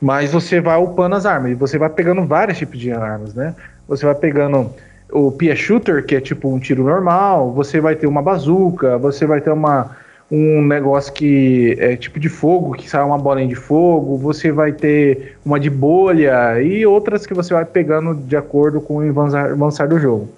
[0.00, 3.54] Mas você vai upando as armas e você vai pegando vários tipos de armas, né?
[3.86, 4.72] Você vai pegando
[5.10, 9.26] o Pia Shooter, que é tipo um tiro normal, você vai ter uma bazuca, você
[9.26, 9.96] vai ter uma,
[10.30, 14.72] um negócio que é tipo de fogo, que sai uma bolinha de fogo, você vai
[14.72, 19.88] ter uma de bolha e outras que você vai pegando de acordo com o avançar
[19.88, 20.28] do jogo.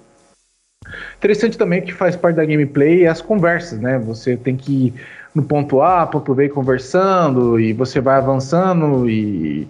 [1.17, 3.99] Interessante também que faz parte da gameplay as conversas, né?
[3.99, 4.93] Você tem que ir
[5.35, 9.67] no ponto A, ponto B conversando, e você vai avançando e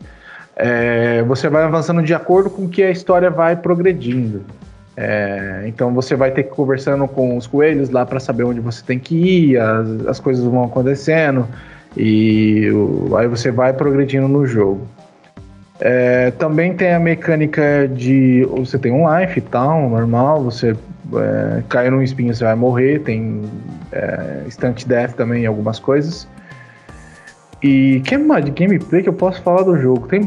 [0.56, 4.44] é, você vai avançando de acordo com que a história vai progredindo.
[5.02, 8.60] É, então você vai ter que ir conversando com os coelhos lá para saber onde
[8.60, 11.48] você tem que ir, as, as coisas vão acontecendo
[11.96, 14.86] e o, aí você vai progredindo no jogo.
[15.80, 20.76] É, também tem a mecânica de você tem um life e tal, normal, você
[21.16, 23.44] é, num espinho você vai morrer, tem
[23.94, 26.28] é, instant death também algumas coisas.
[27.62, 30.08] E que mais de gameplay que eu posso falar do jogo?
[30.08, 30.22] Tem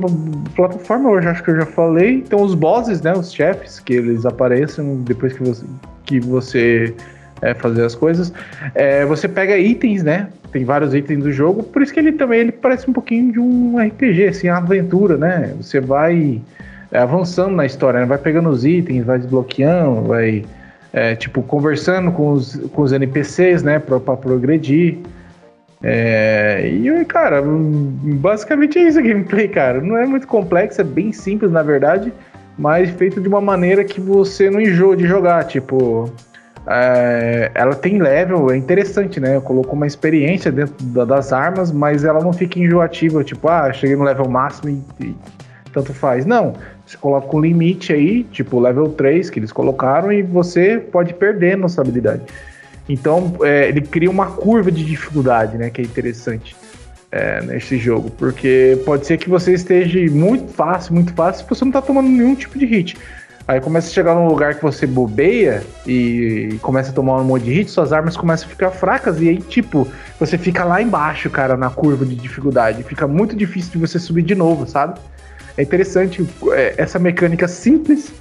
[0.55, 2.21] plataforma, eu acho que eu já falei.
[2.21, 3.13] Tem os bosses, né?
[3.13, 5.65] Os chefes, que eles aparecem depois que você,
[6.05, 6.95] que você
[7.43, 8.33] é, fazer as coisas.
[8.75, 10.29] É, você pega itens, né?
[10.53, 13.41] Tem vários itens do jogo, por isso que ele também ele parece um pouquinho de
[13.41, 15.55] um RPG, assim, uma aventura, né?
[15.57, 16.41] Você vai
[16.91, 18.07] é, avançando na história, né?
[18.07, 20.45] vai pegando os itens, vai desbloqueando, vai
[20.93, 23.79] é, tipo conversando com os, com os NPCs, né?
[23.79, 24.99] Pra progredir.
[25.83, 29.81] É, e, cara, basicamente é isso a gameplay, cara.
[29.81, 32.13] Não é muito complexo, é bem simples, na verdade,
[32.57, 35.45] mas feito de uma maneira que você não enjoa de jogar.
[35.45, 36.13] Tipo,
[36.67, 39.41] é, ela tem level, é interessante, né?
[39.41, 43.97] Colocou uma experiência dentro da, das armas, mas ela não fica enjoativa, tipo, ah, cheguei
[43.97, 45.17] no level máximo e, e
[45.73, 46.25] tanto faz.
[46.25, 46.55] Não,
[46.87, 51.57] você coloca um limite aí, tipo level 3 que eles colocaram, e você pode perder
[51.57, 52.23] nossa habilidade.
[52.89, 55.71] Então, é, ele cria uma curva de dificuldade, né?
[55.71, 56.57] Que é interessante
[57.11, 58.11] é, nesse jogo.
[58.11, 62.09] Porque pode ser que você esteja muito fácil, muito fácil, e você não tá tomando
[62.09, 62.97] nenhum tipo de hit.
[63.47, 67.45] Aí começa a chegar num lugar que você bobeia e começa a tomar um monte
[67.45, 69.87] de hit, suas armas começam a ficar fracas e aí, tipo,
[70.19, 72.85] você fica lá embaixo, cara, na curva de dificuldade.
[72.85, 75.01] Fica muito difícil de você subir de novo, sabe?
[75.57, 78.13] É interessante, é, essa mecânica simples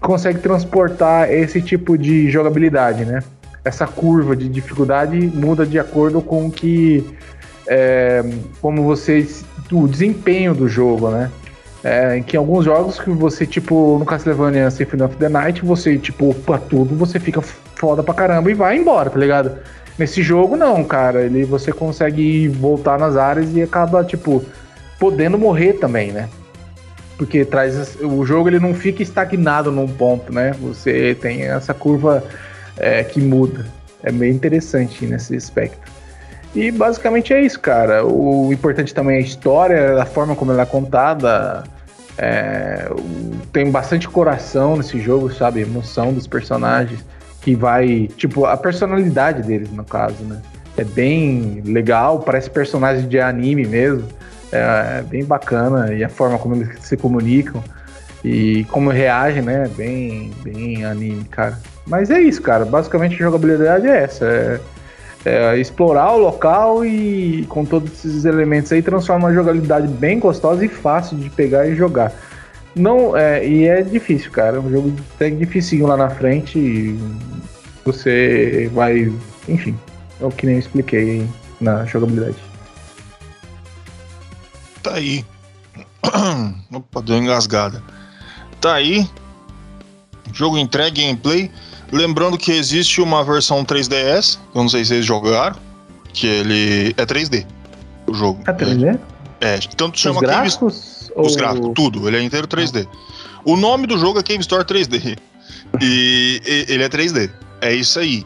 [0.00, 3.22] consegue transportar esse tipo de jogabilidade, né?
[3.68, 7.04] Essa curva de dificuldade muda de acordo com que
[7.68, 8.24] é,
[8.60, 9.26] como você
[9.70, 11.30] o desempenho do jogo, né?
[11.84, 16.30] É, que alguns jogos que você, tipo, no Castlevania Symphony of the Night, você, tipo,
[16.30, 19.58] opa tudo, você fica foda pra caramba e vai embora, tá ligado?
[19.96, 21.22] Nesse jogo, não, cara.
[21.22, 24.44] Ele, você consegue voltar nas áreas e acaba, tipo,
[24.98, 26.28] podendo morrer também, né?
[27.16, 30.54] Porque traz o jogo ele não fica estagnado num ponto, né?
[30.60, 32.24] Você tem essa curva
[32.78, 33.66] é, que muda.
[34.02, 35.98] É bem interessante nesse aspecto.
[36.54, 38.04] E basicamente é isso, cara.
[38.06, 41.64] O importante também é a história, a forma como ela é contada.
[42.16, 42.88] É,
[43.52, 45.60] tem bastante coração nesse jogo, sabe?
[45.60, 47.04] Emoção dos personagens.
[47.42, 48.08] Que vai.
[48.16, 50.40] Tipo, a personalidade deles, no caso, né?
[50.76, 54.08] É bem legal, parece personagem de anime mesmo.
[54.50, 55.92] É, é bem bacana.
[55.92, 57.62] E a forma como eles se comunicam.
[58.24, 59.68] E como reagem, né?
[59.76, 61.58] Bem, bem anime, cara.
[61.88, 62.64] Mas é isso, cara.
[62.64, 64.24] Basicamente a jogabilidade é essa.
[64.26, 64.60] É,
[65.24, 70.64] é explorar o local e com todos esses elementos aí transforma uma jogabilidade bem gostosa
[70.64, 72.12] e fácil de pegar e jogar.
[72.74, 74.58] Não, é, e é difícil, cara.
[74.58, 76.96] É um jogo até dificinho lá na frente
[77.84, 79.12] você vai.
[79.48, 79.76] Enfim,
[80.20, 81.26] é o que nem eu expliquei
[81.60, 82.36] na jogabilidade.
[84.82, 85.24] Tá aí.
[86.72, 87.82] Opa, deu engasgada.
[88.60, 89.08] Tá aí.
[90.32, 91.50] Jogo entregue, gameplay.
[91.90, 95.56] Lembrando que existe uma versão 3DS, eu não sei se vocês jogaram,
[96.12, 97.46] que ele é 3D.
[98.06, 98.42] O jogo.
[98.46, 98.98] É 3D?
[99.40, 101.10] É, tanto chama Os gráficos?
[101.14, 101.26] Cave...
[101.26, 102.06] Os gráficos, tudo.
[102.06, 102.86] Ele é inteiro 3D.
[103.44, 105.18] O nome do jogo é Cave Store 3D.
[105.82, 107.30] E, e ele é 3D.
[107.60, 108.24] É isso aí.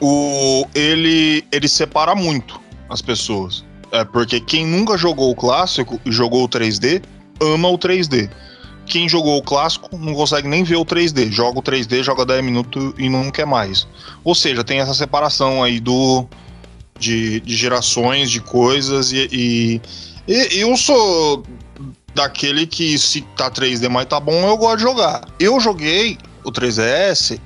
[0.00, 3.64] O, ele, ele separa muito as pessoas.
[3.92, 7.02] É porque quem nunca jogou o clássico e jogou o 3D,
[7.40, 8.28] ama o 3D
[8.86, 11.30] quem jogou o clássico não consegue nem ver o 3D.
[11.30, 13.86] Joga o 3D, joga 10 minutos e não quer mais.
[14.24, 16.26] Ou seja, tem essa separação aí do
[16.98, 19.80] de, de gerações, de coisas e, e,
[20.26, 21.42] e, eu sou
[22.14, 25.28] daquele que se tá 3D mas tá bom, eu gosto de jogar.
[25.38, 27.38] Eu joguei o 3DS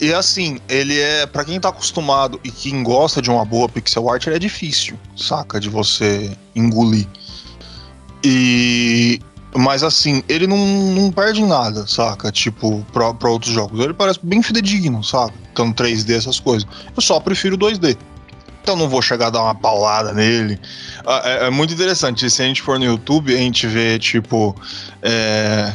[0.00, 4.10] e assim, ele é para quem tá acostumado e quem gosta de uma boa pixel
[4.10, 7.06] art, ele é difícil, saca, de você engolir.
[8.24, 9.20] E
[9.54, 12.32] mas assim, ele não, não perde nada, saca?
[12.32, 13.78] Tipo, pra, pra outros jogos.
[13.80, 15.34] Ele parece bem fidedigno, saca?
[15.52, 16.66] Então 3D, essas coisas.
[16.96, 17.96] Eu só prefiro 2D.
[18.62, 20.58] Então não vou chegar a dar uma paulada nele.
[21.04, 22.30] Ah, é, é, muito interessante.
[22.30, 24.56] Se a gente for no YouTube, a gente vê, tipo,
[25.02, 25.74] é,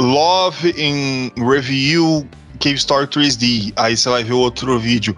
[0.00, 2.26] Love in Review
[2.60, 3.72] Cave Story 3D.
[3.76, 5.16] Aí você vai ver outro vídeo.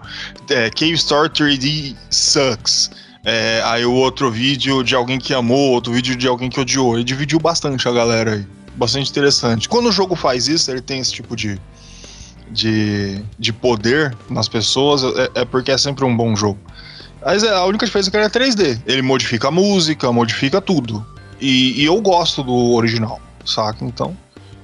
[0.49, 2.89] É, Cave Story 3D Sucks.
[3.25, 6.93] É, aí o outro vídeo de alguém que amou, outro vídeo de alguém que odiou.
[6.93, 8.47] Ele dividiu bastante a galera aí.
[8.75, 9.67] Bastante interessante.
[9.67, 11.59] Quando o jogo faz isso, ele tem esse tipo de,
[12.51, 16.59] de, de poder nas pessoas, é, é porque é sempre um bom jogo.
[17.25, 18.81] Mas é, a única diferença é que ele é 3D.
[18.85, 21.03] Ele modifica a música, modifica tudo.
[21.41, 23.83] E, e eu gosto do original, saca?
[23.83, 24.15] Então,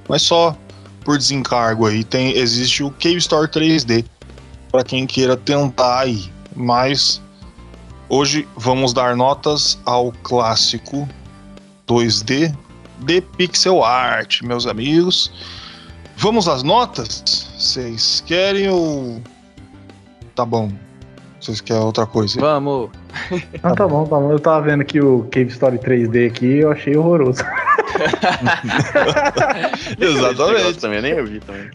[0.08, 0.56] mas só
[1.04, 4.04] por desencargo aí, tem, existe o Cave Store 3D
[4.70, 6.30] para quem queira tentar aí.
[6.54, 7.20] Mas
[8.12, 11.08] hoje vamos dar notas ao clássico
[11.88, 12.54] 2D
[12.98, 15.32] de pixel art, meus amigos.
[16.18, 17.48] Vamos às notas?
[17.58, 19.18] Vocês querem ou
[20.34, 20.70] tá bom?
[21.40, 22.38] Vocês querem outra coisa?
[22.38, 22.90] Vamos.
[23.62, 24.30] Não, tá bom, tá bom.
[24.30, 27.42] Eu tava vendo aqui o Cave Story 3D aqui e eu achei horroroso.
[29.98, 30.78] Exatamente.
[30.78, 31.70] também nem eu vi também.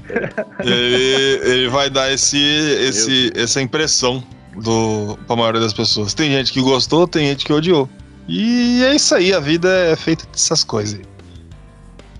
[0.59, 4.23] Ele, ele vai dar esse, esse, essa impressão
[4.61, 6.13] do, pra maioria das pessoas.
[6.13, 7.89] Tem gente que gostou, tem gente que odiou.
[8.27, 10.99] E é isso aí, a vida é feita dessas coisas.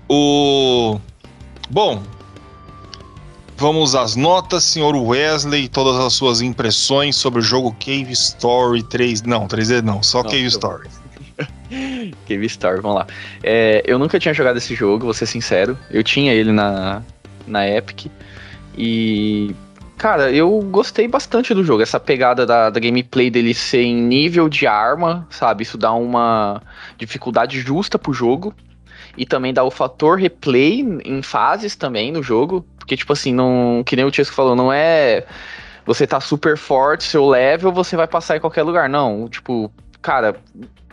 [0.08, 0.98] O.
[1.70, 2.02] Bom,
[3.58, 9.22] Vamos às notas, senhor Wesley, todas as suas impressões sobre o jogo Cave Story 3.
[9.22, 10.88] Não, 3D não, só não, Cave Story.
[12.28, 13.06] Cave Story, vamos lá.
[13.42, 15.76] É, eu nunca tinha jogado esse jogo, vou ser sincero.
[15.90, 17.02] Eu tinha ele na,
[17.48, 18.06] na Epic.
[18.76, 19.52] E.
[19.98, 21.82] Cara, eu gostei bastante do jogo.
[21.82, 25.64] Essa pegada da, da gameplay dele ser em nível de arma, sabe?
[25.64, 26.62] Isso dá uma
[26.96, 28.54] dificuldade justa pro jogo.
[29.16, 32.64] E também dá o fator replay em fases também no jogo.
[32.78, 33.82] Porque, tipo assim, não.
[33.84, 35.26] Que nem o Chesco falou, não é.
[35.84, 38.88] Você tá super forte, seu level, você vai passar em qualquer lugar.
[38.88, 40.36] Não, tipo, cara,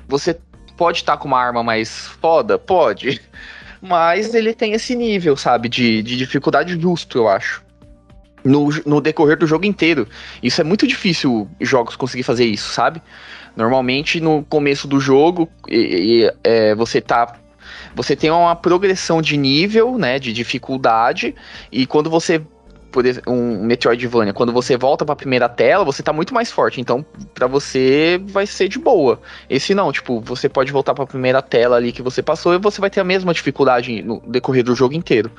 [0.07, 0.39] você
[0.75, 2.57] pode estar tá com uma arma mais foda?
[2.57, 3.21] Pode.
[3.79, 7.64] Mas ele tem esse nível, sabe, de, de dificuldade justo, eu acho.
[8.45, 10.07] No, no decorrer do jogo inteiro.
[10.43, 13.01] Isso é muito difícil jogos conseguir fazer isso, sabe?
[13.55, 17.39] Normalmente no começo do jogo e, e, é, você tá
[17.95, 21.33] você tem uma progressão de nível, né, de dificuldade,
[21.71, 22.41] e quando você
[22.95, 26.49] por exemplo, um Metroidvania, quando você volta para a primeira tela, você tá muito mais
[26.49, 29.19] forte, então para você vai ser de boa.
[29.49, 32.57] Esse não, tipo, você pode voltar para a primeira tela ali que você passou e
[32.57, 35.29] você vai ter a mesma dificuldade no decorrer do jogo inteiro.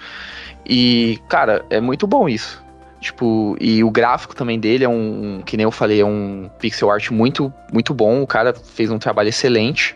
[0.69, 2.63] E, cara, é muito bom isso.
[3.01, 6.91] Tipo, e o gráfico também dele é um, que nem eu falei, é um pixel
[6.91, 8.23] art muito, muito bom.
[8.23, 9.95] O cara fez um trabalho excelente.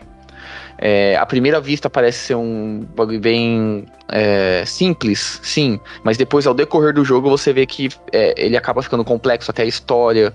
[0.83, 6.55] É, à primeira vista parece ser um bagulho bem é, simples, sim, mas depois ao
[6.55, 10.33] decorrer do jogo você vê que é, ele acaba ficando complexo, até a história,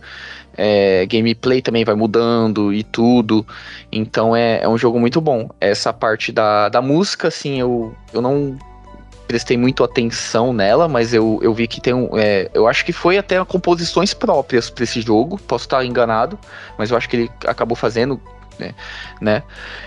[0.56, 3.44] é, gameplay também vai mudando e tudo,
[3.90, 5.50] então é, é, um jogo muito bom.
[5.60, 8.56] Essa parte da, da música, assim, eu, eu não
[9.26, 12.16] prestei muito atenção nela, mas eu, eu vi que tem um.
[12.16, 16.38] É, eu acho que foi até composições próprias para esse jogo, posso estar enganado,
[16.78, 18.20] mas eu acho que ele acabou fazendo
[18.58, 18.74] né?
[19.20, 19.42] né?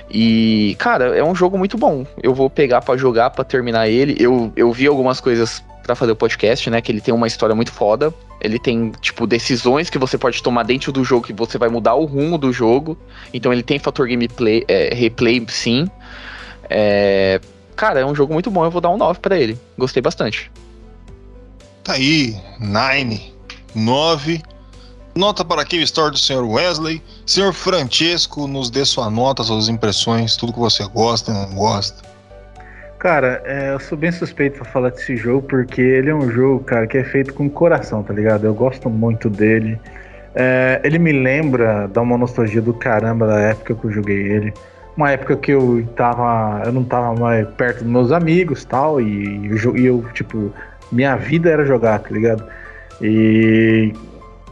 [0.09, 2.05] E, cara, é um jogo muito bom.
[2.21, 4.15] Eu vou pegar para jogar, para terminar ele.
[4.19, 6.81] Eu, eu vi algumas coisas para fazer o podcast, né?
[6.81, 8.13] Que ele tem uma história muito foda.
[8.39, 11.95] Ele tem, tipo, decisões que você pode tomar dentro do jogo que você vai mudar
[11.95, 12.97] o rumo do jogo.
[13.33, 15.89] Então ele tem fator gameplay, é, replay, sim.
[16.69, 17.41] É,
[17.79, 18.65] cara, é um jogo muito bom.
[18.65, 19.57] Eu vou dar um 9 para ele.
[19.77, 20.51] Gostei bastante.
[21.81, 23.33] Tá aí, 9.
[23.73, 24.43] 9
[25.15, 26.43] Nota para Cave Store do Sr.
[26.43, 27.01] Wesley.
[27.25, 27.53] Sr.
[27.53, 32.03] Francesco, nos dê sua nota, suas impressões, tudo que você gosta e não gosta.
[32.99, 36.63] Cara, é, eu sou bem suspeito pra falar desse jogo, porque ele é um jogo,
[36.65, 38.45] cara, que é feito com coração, tá ligado?
[38.45, 39.79] Eu gosto muito dele.
[40.35, 44.53] É, ele me lembra, dá uma nostalgia do caramba da época que eu joguei ele.
[44.99, 46.61] Uma época que eu tava.
[46.65, 50.51] Eu não tava mais perto dos meus amigos tal, e, e eu, tipo,
[50.91, 52.43] minha vida era jogar, tá ligado?
[53.01, 53.93] E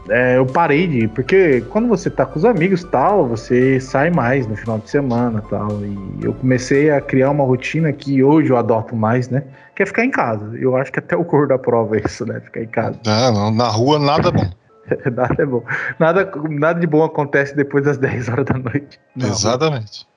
[0.08, 1.06] é, eu parei de.
[1.08, 5.42] Porque quando você tá com os amigos tal, você sai mais no final de semana
[5.50, 5.68] tal.
[5.84, 9.44] E eu comecei a criar uma rotina que hoje eu adoto mais, né?
[9.76, 10.56] Que é ficar em casa.
[10.56, 12.40] Eu acho que até o cor da prova é isso, né?
[12.40, 12.98] Ficar em casa.
[13.06, 14.50] É, não, na rua nada é bom.
[15.14, 15.62] nada é bom.
[15.98, 18.98] Nada, nada de bom acontece depois das 10 horas da noite.
[19.14, 20.07] Exatamente.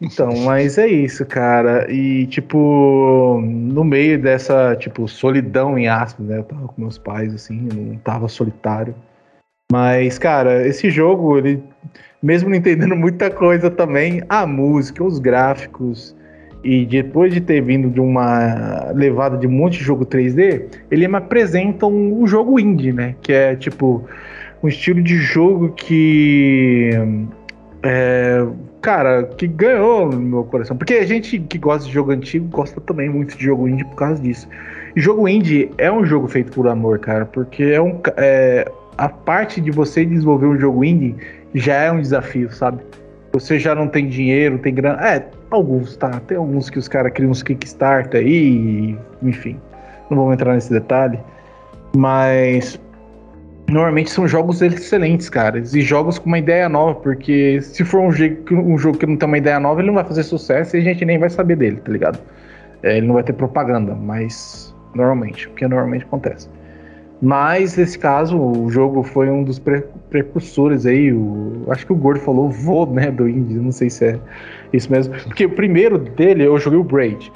[0.00, 1.90] Então, mas é isso, cara.
[1.90, 6.38] E, tipo, no meio dessa, tipo, solidão em aspas, né?
[6.38, 8.94] Eu tava com meus pais, assim, eu não tava solitário.
[9.70, 11.62] Mas, cara, esse jogo, ele,
[12.22, 16.16] mesmo não entendendo muita coisa também, a música, os gráficos,
[16.62, 21.06] e depois de ter vindo de uma levada de um monte de jogo 3D, ele
[21.06, 23.14] me apresenta um, um jogo indie, né?
[23.20, 24.04] Que é tipo
[24.62, 26.90] um estilo de jogo que.
[27.82, 28.44] É,
[28.80, 30.76] cara, que ganhou no meu coração.
[30.76, 33.96] Porque a gente que gosta de jogo antigo gosta também muito de jogo indie por
[33.96, 34.48] causa disso.
[34.96, 38.00] E jogo indie é um jogo feito por amor, cara, porque é um.
[38.16, 41.14] É, a parte de você desenvolver um jogo indie
[41.54, 42.82] já é um desafio, sabe?
[43.32, 45.06] Você já não tem dinheiro, tem grana.
[45.06, 46.20] É, alguns, tá?
[46.26, 49.56] Tem alguns que os caras criam uns Kickstarter aí, enfim.
[50.10, 51.18] Não vamos entrar nesse detalhe.
[51.96, 52.80] Mas
[53.68, 55.58] normalmente são jogos excelentes, cara.
[55.58, 59.16] E jogos com uma ideia nova, porque se for um jogo, um jogo que não
[59.16, 61.56] tem uma ideia nova, ele não vai fazer sucesso e a gente nem vai saber
[61.56, 62.18] dele, tá ligado?
[62.82, 66.48] É, ele não vai ter propaganda, mas normalmente, porque normalmente acontece.
[67.20, 71.12] Mas nesse caso, o jogo foi um dos pre precursores aí.
[71.12, 74.20] O, acho que o Gordo falou vô, né, do indie, não sei se é
[74.72, 75.14] isso mesmo.
[75.24, 77.30] Porque o primeiro dele eu joguei o Braid.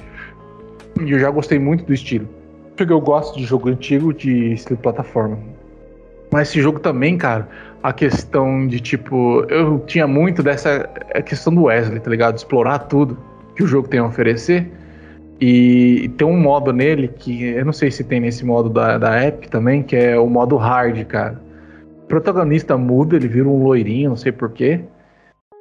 [1.01, 2.27] E eu já gostei muito do estilo.
[2.75, 5.37] Porque eu gosto de jogo antigo de estilo plataforma.
[6.33, 7.47] Mas esse jogo também, cara,
[7.83, 9.45] a questão de tipo.
[9.49, 10.89] Eu tinha muito dessa
[11.27, 12.35] questão do Wesley, tá ligado?
[12.35, 13.15] Explorar tudo
[13.55, 14.67] que o jogo tem a oferecer.
[15.39, 19.27] E tem um modo nele que eu não sei se tem nesse modo da, da
[19.27, 21.39] Epic também, que é o modo hard, cara.
[22.03, 24.79] O protagonista muda, ele vira um loirinho, não sei porquê.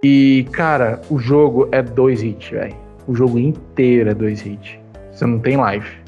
[0.03, 2.75] E, cara, o jogo é dois hits, velho.
[3.07, 4.79] O jogo inteiro é dois hits.
[5.11, 5.99] Você não tem life.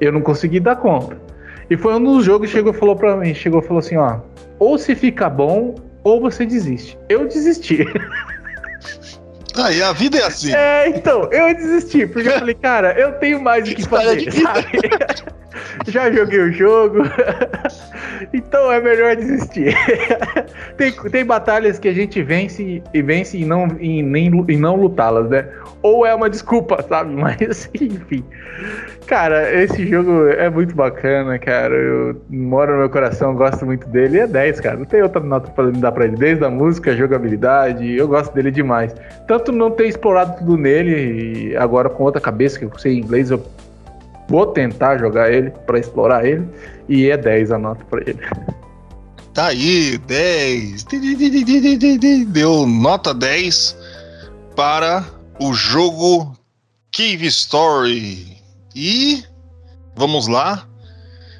[0.00, 1.27] Eu não consegui dar conta.
[1.70, 3.96] E foi um dos jogos que chegou e falou pra mim, chegou e falou assim,
[3.96, 4.20] ó,
[4.58, 6.98] ou se fica bom, ou você desiste.
[7.08, 7.84] Eu desisti.
[9.60, 10.54] Ah, e a vida é assim.
[10.54, 14.68] É, então, eu desisti, porque eu falei, cara, eu tenho mais o que fazer, sabe?
[15.86, 16.98] Já joguei o jogo,
[18.32, 19.74] então é melhor desistir.
[20.76, 24.76] tem, tem batalhas que a gente vence e vence e não, e nem, e não
[24.76, 25.48] lutá-las, né?
[25.82, 27.14] Ou é uma desculpa, sabe?
[27.16, 28.24] Mas, enfim.
[29.06, 31.74] Cara, esse jogo é muito bacana, cara.
[31.74, 34.18] Eu moro no meu coração, gosto muito dele.
[34.18, 34.76] E é 10, cara.
[34.76, 36.16] Não tem outra nota pra dar pra ele.
[36.16, 38.94] Desde a música, a jogabilidade, eu gosto dele demais.
[39.26, 43.30] Tanto não ter explorado tudo nele, e agora com outra cabeça, que eu sei inglês,
[43.30, 43.42] eu
[44.28, 46.46] vou tentar jogar ele para explorar ele.
[46.88, 48.20] E é 10 a nota pra ele.
[49.34, 50.86] Tá aí, 10.
[52.28, 53.76] Deu nota 10
[54.54, 55.04] para
[55.40, 56.36] o jogo
[56.92, 58.38] Cave Story.
[58.74, 59.22] E
[59.96, 60.66] vamos lá.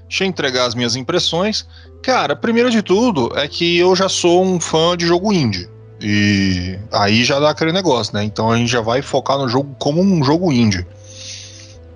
[0.08, 1.66] Deixa eu entregar as minhas impressões.
[2.02, 5.68] Cara, primeiro de tudo é que eu já sou um fã de jogo indie.
[6.00, 8.22] E aí já dá aquele negócio, né?
[8.22, 10.86] Então a gente já vai focar no jogo como um jogo indie.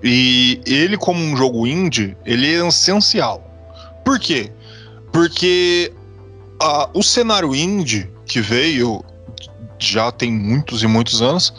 [0.03, 3.41] E ele, como um jogo indie, ele é essencial.
[4.03, 4.51] Por quê?
[5.11, 5.93] Porque
[6.61, 9.03] uh, o cenário indie que veio
[9.79, 11.53] já tem muitos e muitos anos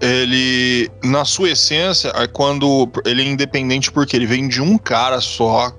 [0.00, 5.20] ele, na sua essência, é quando ele é independente porque ele vem de um cara
[5.20, 5.72] só,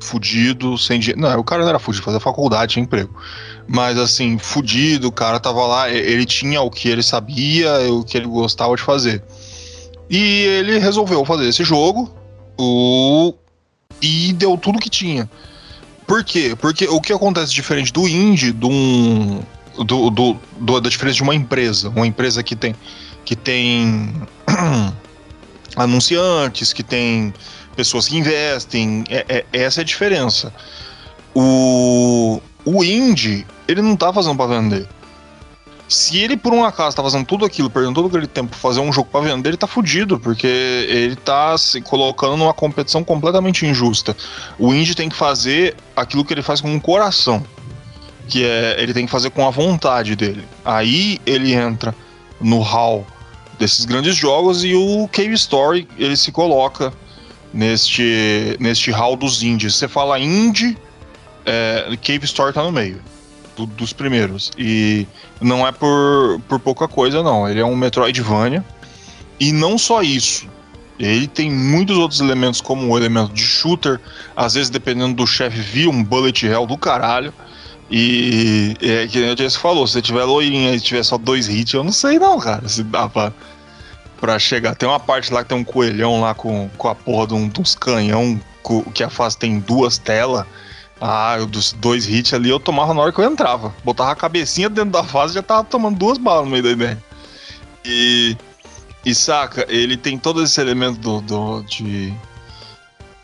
[0.00, 1.20] fudido, sem dinheiro.
[1.20, 3.14] Não, o cara não era fudido, fazia faculdade, tinha emprego.
[3.68, 8.16] Mas assim, fudido, o cara tava lá, ele tinha o que ele sabia, o que
[8.16, 9.22] ele gostava de fazer.
[10.10, 12.12] E ele resolveu fazer esse jogo,
[12.58, 13.32] o...
[14.02, 15.30] e deu tudo que tinha.
[16.06, 16.56] Por quê?
[16.60, 19.40] Porque o que acontece diferente do indie, do, um,
[19.78, 22.74] do, do, do da diferença de uma empresa, uma empresa que tem
[23.24, 24.12] que tem
[25.76, 27.32] anunciantes, que tem
[27.76, 29.04] pessoas que investem.
[29.08, 30.52] É, é, essa é a diferença.
[31.32, 34.88] O, o indie, ele não tá fazendo para vender.
[35.90, 38.78] Se ele, por um acaso, tá fazendo tudo aquilo, perdendo todo aquele tempo pra fazer
[38.78, 43.66] um jogo para vender, ele tá fudido, porque ele tá se colocando numa competição completamente
[43.66, 44.16] injusta.
[44.56, 47.44] O indie tem que fazer aquilo que ele faz com o coração.
[48.28, 50.44] Que é, ele tem que fazer com a vontade dele.
[50.64, 51.92] Aí ele entra
[52.40, 53.04] no hall
[53.58, 56.92] desses grandes jogos e o Cave Story ele se coloca
[57.52, 59.74] neste neste hall dos indies.
[59.74, 60.78] Você fala indie,
[61.44, 63.02] é, Cave Story tá no meio
[63.60, 65.06] do, dos primeiros e
[65.40, 67.48] não é por, por pouca coisa não.
[67.48, 68.64] Ele é um Metroidvania
[69.38, 70.48] e não só isso.
[70.98, 73.98] Ele tem muitos outros elementos, como o elemento de shooter,
[74.36, 77.32] às vezes dependendo do chefe, via um bullet hell do caralho.
[77.90, 81.82] E é que a Jess falou, se tiver loirinha e tiver só dois hits, eu
[81.82, 83.32] não sei não, cara, se dá pra,
[84.20, 84.76] pra chegar.
[84.76, 87.48] Tem uma parte lá que tem um coelhão lá com, com a porra de, um,
[87.48, 88.38] de uns canhão,
[88.94, 90.46] que a fase tem duas telas.
[91.00, 93.74] Ah, dos dois hits ali eu tomava na hora que eu entrava.
[93.82, 96.70] Botava a cabecinha dentro da fase e já tava tomando duas balas no meio da
[96.70, 97.04] ideia.
[97.84, 98.36] E,
[99.04, 102.12] e saca, ele tem todos esses elementos do, do, de,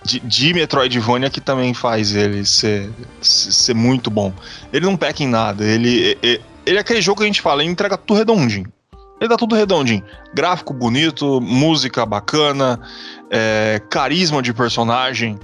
[0.03, 4.33] de, de Metroidvania que também faz ele ser, ser muito bom.
[4.73, 7.63] Ele não peca em nada, ele, ele, ele é aquele jogo que a gente fala,
[7.63, 8.73] ele entrega tudo redondinho.
[9.21, 10.03] Ele dá tudo redondinho.
[10.35, 12.81] Gráfico bonito, música bacana,
[13.31, 15.39] é, carisma de personagem.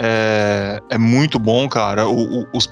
[0.00, 2.06] É, é muito bom, cara.
[2.06, 2.66] O, o, os,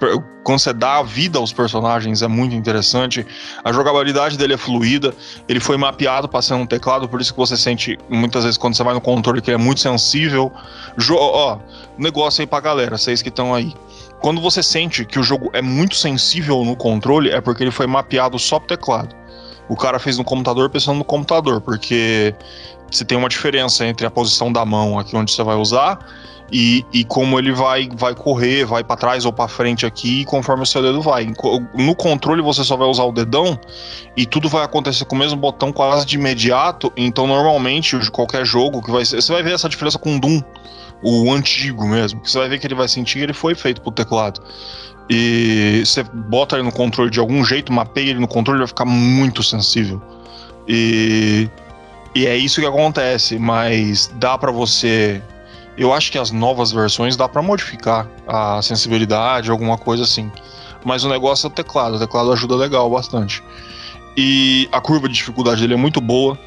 [0.45, 3.27] quando você dá vida aos personagens é muito interessante.
[3.64, 5.12] A jogabilidade dele é fluida.
[5.49, 8.77] Ele foi mapeado para ser um teclado, por isso que você sente muitas vezes quando
[8.77, 10.53] você vai no controle que ele é muito sensível.
[10.97, 11.59] Jo ó,
[11.99, 13.74] negócio aí pra galera, vocês que estão aí.
[14.20, 17.89] Quando você sente que o jogo é muito sensível no controle, é porque ele foi
[17.89, 19.14] mapeado só pro teclado.
[19.68, 22.33] O cara fez no computador pensando no computador, porque
[22.89, 25.99] você tem uma diferença entre a posição da mão aqui onde você vai usar
[26.51, 30.62] e, e como ele vai, vai correr, vai para trás ou para frente aqui, conforme
[30.62, 31.26] o seu dedo vai.
[31.74, 33.59] No controle você só vai usar o dedão
[34.16, 36.92] e tudo vai acontecer com o mesmo botão quase de imediato.
[36.97, 39.20] Então, normalmente, qualquer jogo que vai ser.
[39.20, 40.40] Você vai ver essa diferença com o Doom,
[41.03, 42.20] o antigo mesmo.
[42.20, 44.40] Que você vai ver que ele vai sentir que ele foi feito pro teclado.
[45.11, 48.84] E você bota ele no controle de algum jeito, mapeia ele no controle, vai ficar
[48.84, 50.01] muito sensível.
[50.68, 51.49] E,
[52.14, 55.22] e é isso que acontece, mas dá para você
[55.77, 60.31] eu acho que as novas versões dá para modificar a sensibilidade, alguma coisa assim.
[60.85, 61.97] Mas o negócio é o teclado.
[61.97, 63.43] O teclado ajuda legal bastante.
[64.16, 66.39] E a curva de dificuldade dele é muito boa.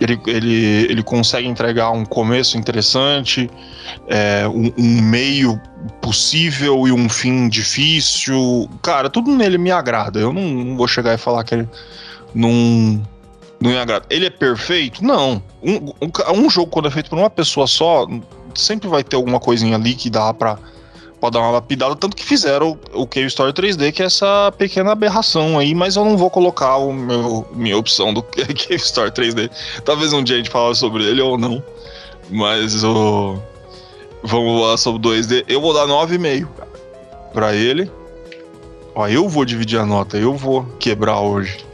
[0.00, 3.48] Ele, ele, ele consegue entregar um começo interessante,
[4.08, 5.60] é, um, um, meio
[6.00, 8.68] possível e um fim difícil.
[8.82, 10.18] Cara, tudo nele me agrada.
[10.18, 11.68] Eu não, não vou chegar e falar que ele
[12.34, 13.00] não,
[13.60, 14.04] não me agrada.
[14.10, 15.04] Ele é perfeito?
[15.04, 15.40] Não.
[15.62, 18.04] Um, um, um jogo, quando é feito por uma pessoa só,
[18.60, 20.58] sempre vai ter alguma coisinha ali que dá pra,
[21.20, 24.92] pra dar uma lapidada, tanto que fizeram o, Cave Story 3D, que é essa pequena
[24.92, 29.50] aberração aí, mas eu não vou colocar o meu, minha opção do Cave Story 3D.
[29.84, 31.62] Talvez um dia a gente fale sobre ele ou não.
[32.30, 33.38] Mas o.
[34.22, 35.44] Vamos lá sobre o 2D.
[35.48, 36.46] Eu vou dar 9,5
[37.32, 37.90] pra ele.
[38.94, 41.64] Ó, eu vou dividir a nota, eu vou quebrar hoje.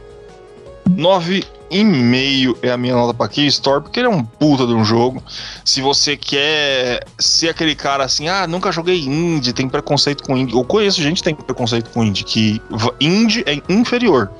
[0.89, 4.73] 9 e meio é a minha nota para Keystore, porque ele é um puta de
[4.73, 5.23] um jogo.
[5.63, 10.55] Se você quer ser aquele cara assim, ah, nunca joguei indie, tem preconceito com indie.
[10.55, 12.61] Eu conheço gente que tem preconceito com indie, que
[12.99, 14.31] indie é inferior.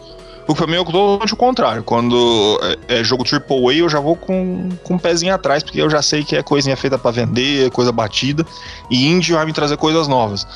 [0.49, 1.83] O que pra mim é totalmente o contrário.
[1.83, 5.87] Quando é, é jogo AAA, eu já vou com, com um pezinho atrás, porque eu
[5.91, 8.43] já sei que é coisinha feita para vender, coisa batida.
[8.89, 10.47] E indie vai me trazer coisas novas.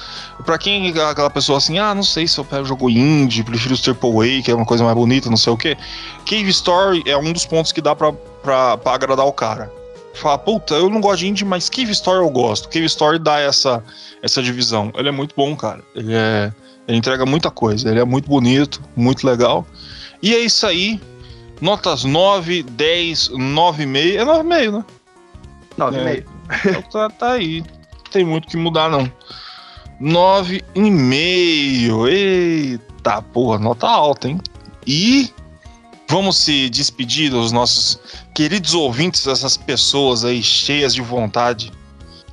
[0.47, 3.75] Pra quem é aquela pessoa assim, ah, não sei se eu pego jogo indie, prefiro
[3.75, 5.77] os AAA, que é uma coisa mais bonita, não sei o que.
[6.25, 9.71] Cave Story é um dos pontos que dá pra, pra, pra agradar o cara.
[10.15, 12.67] Fala, puta, eu não gosto de indie, mas Cave Story eu gosto.
[12.67, 13.83] Cave Story dá essa,
[14.23, 14.91] essa divisão.
[14.95, 15.83] Ele é muito bom, cara.
[15.93, 16.51] Ele é.
[16.87, 17.89] Ele entrega muita coisa.
[17.89, 19.65] Ele é muito bonito, muito legal.
[20.21, 21.01] E é isso aí.
[21.61, 24.15] Notas 9, 10, 9,5.
[24.15, 24.85] É 9,5, né?
[25.77, 26.25] 9,5.
[26.65, 27.61] É, então tá, tá aí.
[27.61, 29.09] Não tem muito que mudar, não.
[30.01, 32.09] 9,5.
[32.09, 34.39] Eita, porra, nota alta, hein?
[34.85, 35.31] E
[36.09, 37.99] vamos se despedir dos nossos
[38.33, 41.71] queridos ouvintes, essas pessoas aí cheias de vontade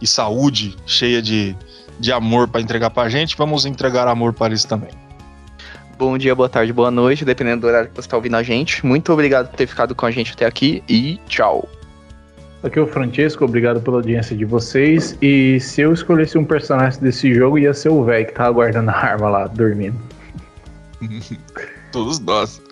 [0.02, 1.56] e saúde, cheia de,
[2.00, 3.36] de amor para entregar pra gente.
[3.36, 4.90] Vamos entregar amor para eles também
[6.00, 8.86] bom dia, boa tarde, boa noite, dependendo do horário que você está ouvindo a gente.
[8.86, 11.68] Muito obrigado por ter ficado com a gente até aqui e tchau.
[12.62, 15.14] Aqui é o Francesco, obrigado pela audiência de vocês.
[15.20, 18.88] E se eu escolhesse um personagem desse jogo, ia ser o velho que tava guardando
[18.88, 19.96] a arma lá, dormindo.
[21.92, 22.62] Todos nós.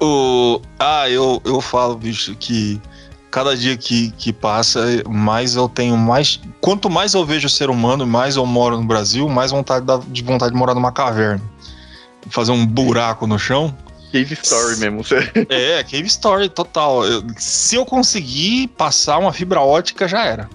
[0.00, 0.60] O...
[0.80, 2.80] Ah, eu, eu falo, bicho, que
[3.36, 6.40] cada dia que, que passa, mais eu tenho mais.
[6.58, 10.52] Quanto mais eu vejo ser humano, mais eu moro no Brasil, mais vontade de vontade
[10.52, 11.42] de morar numa caverna
[12.30, 13.76] fazer um buraco no chão.
[14.10, 15.02] Cave Story mesmo.
[15.50, 17.04] é, Cave Story, total.
[17.04, 20.48] Eu, se eu conseguir passar uma fibra ótica, já era.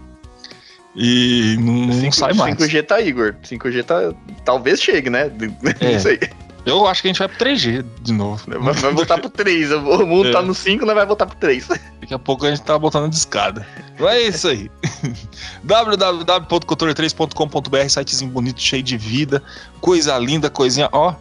[0.96, 2.56] E não, 5, sai mais.
[2.56, 3.36] 5G tá, Igor.
[3.44, 4.12] 5G tá.
[4.44, 5.30] Talvez chegue, né?
[5.80, 5.94] É.
[5.94, 6.20] Não sei.
[6.66, 8.42] Eu acho que a gente vai pro 3G de novo.
[8.48, 9.72] Vai, vai voltar pro 3.
[9.72, 10.32] O mundo é.
[10.32, 11.68] tá no 5, nós vai voltar pro 3.
[12.00, 13.66] Daqui a pouco a gente tá botando de escada.
[14.00, 14.70] Mas é isso aí.
[15.64, 19.42] www.cultura3.com.br, sitezinho bonito, cheio de vida.
[19.80, 20.90] Coisa linda, coisinha.
[20.92, 21.16] Ó,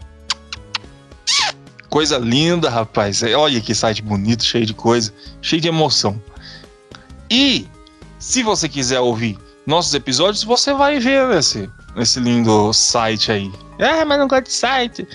[1.90, 3.20] Coisa linda, rapaz.
[3.24, 5.12] É, olha que site bonito, cheio de coisa,
[5.42, 6.22] cheio de emoção.
[7.28, 7.66] E
[8.18, 9.36] se você quiser ouvir
[9.66, 13.52] nossos episódios, você vai ver nesse, nesse lindo site aí.
[13.80, 15.08] Ah, mas não gosto de site.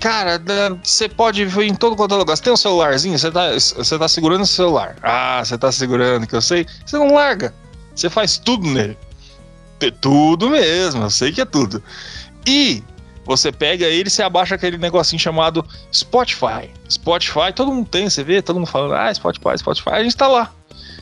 [0.00, 0.40] Cara,
[0.82, 2.34] você pode ver em todo quanto é lugar.
[2.34, 4.96] Você tem um celularzinho, você tá, você tá segurando o celular.
[5.02, 6.66] Ah, você tá segurando, que eu sei.
[6.84, 7.54] Você não larga.
[7.94, 8.96] Você faz tudo nele.
[10.00, 11.82] Tudo mesmo, eu sei que é tudo.
[12.46, 12.82] E
[13.24, 16.70] você pega ele e você abaixa aquele negocinho chamado Spotify.
[16.88, 20.28] Spotify, todo mundo tem, você vê, todo mundo falando, ah, Spotify, Spotify, a gente tá
[20.28, 20.50] lá.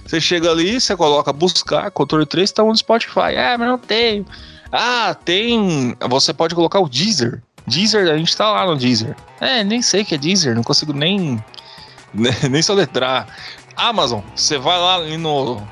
[0.05, 3.37] Você chega ali, você coloca buscar, controle 3, tá no Spotify.
[3.37, 4.27] Ah, mas não tem.
[4.73, 5.97] Ah, tem.
[6.09, 7.43] Você pode colocar o Deezer.
[7.69, 9.17] Deezer, a gente tá lá no Deezer.
[9.41, 11.43] É, nem sei que é Deezer, não consigo nem.
[12.51, 13.27] nem soletrar.
[13.77, 15.63] Amazon, você vai lá no,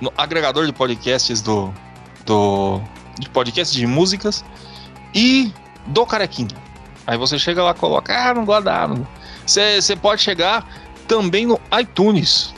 [0.00, 1.72] no agregador de podcasts do,
[2.26, 2.82] do
[3.18, 4.44] de podcast de músicas
[5.14, 5.52] e
[5.86, 6.66] do Carequinha.
[7.06, 9.04] Aí você chega lá coloca, ah, não gosto da Amazon.
[9.46, 10.68] Você pode chegar
[11.06, 12.52] também no iTunes.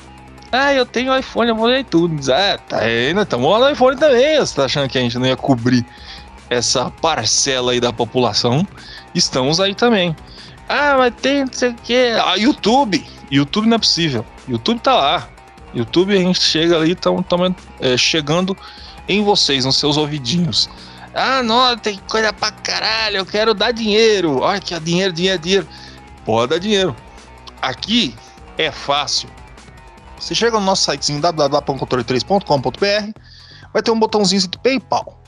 [0.51, 2.29] Ah, eu tenho iPhone, eu vou no iTunes.
[2.29, 3.25] É, tá aí, né?
[3.25, 4.39] Tamo lá no iPhone também.
[4.39, 5.85] Você tá achando que a gente não ia cobrir
[6.51, 8.67] essa parcela aí da população?
[9.15, 10.15] Estamos aí também.
[10.69, 11.97] Ah, mas tem não sei o que.
[12.25, 13.05] Ah, YouTube.
[13.31, 14.25] YouTube não é possível.
[14.47, 15.29] YouTube tá lá.
[15.75, 17.25] YouTube a gente chega ali, estamos
[17.81, 18.57] é, chegando
[19.09, 20.69] em vocês, nos seus ouvidinhos.
[21.15, 24.41] Ah, não, tem coisa pra caralho, eu quero dar dinheiro.
[24.41, 25.69] Olha que dinheiro, dinheiro, dinheiro.
[26.25, 26.97] Pode dar dinheiro.
[27.61, 28.15] Aqui
[28.57, 29.29] é fácil.
[30.19, 33.21] Você chega no nosso sitezinho www.controle3.com.br,
[33.73, 35.19] vai ter um botãozinho de PayPal.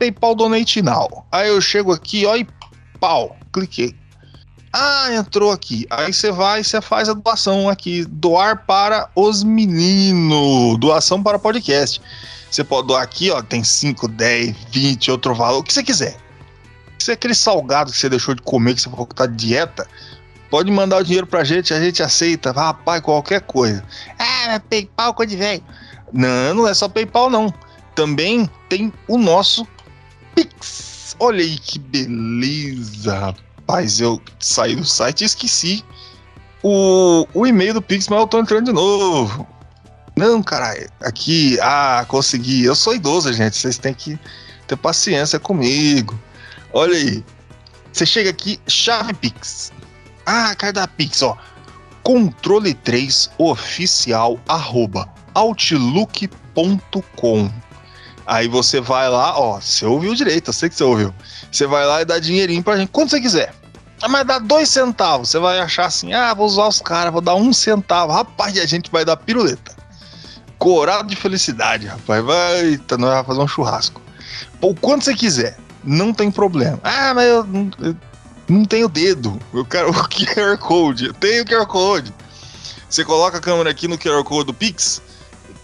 [0.00, 1.26] PayPal Donate Now.
[1.30, 2.48] Aí eu chego aqui, ó, e
[2.98, 3.94] pau, cliquei.
[4.72, 5.86] Ah, entrou aqui.
[5.90, 8.06] Aí você vai você faz a doação aqui.
[8.06, 10.78] Doar para os meninos.
[10.78, 12.00] Doação para podcast.
[12.50, 13.42] Você pode doar aqui, ó.
[13.42, 16.16] Tem 5, 10, 20, outro valor, o que você quiser.
[16.98, 19.36] Se é aquele salgado que você deixou de comer, que você falou que tá de
[19.36, 19.86] dieta,
[20.48, 22.52] pode mandar o dinheiro pra gente, a gente aceita.
[22.52, 23.84] Rapaz, qualquer coisa.
[24.18, 25.64] Ah, é PayPal, coisa de velho.
[26.12, 27.52] Não, não é só PayPal, não.
[27.94, 29.66] Também tem o nosso
[30.34, 31.16] Pix.
[31.18, 35.84] Olha aí que beleza, rapaz eu saí do site e esqueci
[36.62, 39.46] o, o e-mail do Pix, mas eu tô entrando de novo.
[40.16, 42.64] Não, caralho, aqui, ah, consegui.
[42.64, 44.18] Eu sou idoso, gente, vocês têm que
[44.66, 46.18] ter paciência comigo.
[46.72, 47.24] Olha aí,
[47.92, 49.72] você chega aqui, chave Pix.
[50.26, 51.36] Ah, cara da Pix, ó.
[52.02, 56.30] Controle 3 oficial arroba outlook.com.
[58.30, 61.12] Aí você vai lá, ó, você ouviu direito, eu sei que você ouviu.
[61.50, 63.52] Você vai lá e dá dinheirinho pra gente, quando você quiser.
[64.00, 65.30] Ah, mas dá dois centavos.
[65.30, 68.12] Você vai achar assim, ah, vou usar os caras, vou dar um centavo.
[68.12, 69.74] Rapaz, a gente vai dar piruleta.
[70.58, 72.24] Corado de felicidade, rapaz.
[72.24, 74.00] Vai, tá, nós vamos fazer um churrasco.
[74.60, 76.78] Ou quando você quiser, não tem problema.
[76.84, 77.48] Ah, mas eu,
[77.82, 77.96] eu
[78.48, 79.40] não tenho dedo.
[79.52, 81.06] Eu quero o QR Code.
[81.06, 82.14] Eu tenho o QR Code.
[82.88, 85.02] Você coloca a câmera aqui no QR Code do Pix,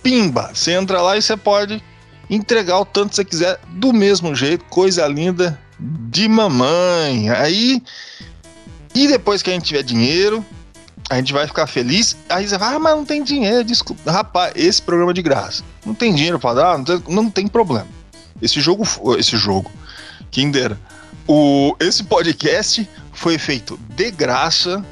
[0.03, 1.81] pimba, você entra lá e você pode
[2.29, 7.31] entregar o tanto que você quiser do mesmo jeito, coisa linda de mamãe.
[7.31, 7.83] Aí,
[8.95, 10.45] e depois que a gente tiver dinheiro,
[11.09, 12.17] a gente vai ficar feliz.
[12.29, 14.11] Aí você vai, ah, mas não tem dinheiro, desculpa.
[14.11, 15.63] Rapaz, esse programa é de graça.
[15.85, 17.89] Não tem dinheiro para dar, não tem, não tem, problema.
[18.41, 18.85] Esse jogo,
[19.19, 19.71] esse jogo,
[20.31, 20.77] Kinder,
[21.27, 24.85] o, esse podcast foi feito de graça.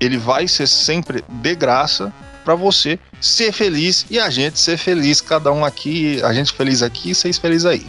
[0.00, 2.12] Ele vai ser sempre de graça
[2.48, 6.82] para você ser feliz e a gente ser feliz, cada um aqui, a gente feliz
[6.82, 7.86] aqui e vocês felizes aí.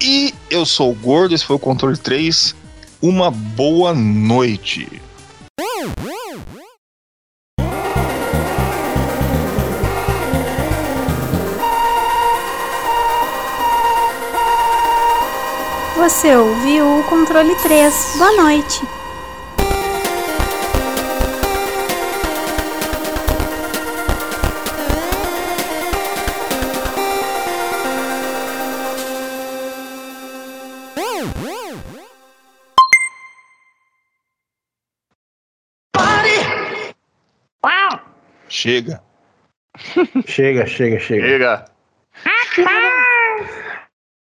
[0.00, 2.54] E eu sou o Gordo, esse foi o Controle 3.
[3.02, 4.88] Uma boa noite.
[15.94, 18.14] Você ouviu o Controle 3.
[18.16, 18.97] Boa noite.
[38.58, 39.00] Chega.
[40.26, 41.64] chega, chega, chega.
[42.56, 42.87] Chega.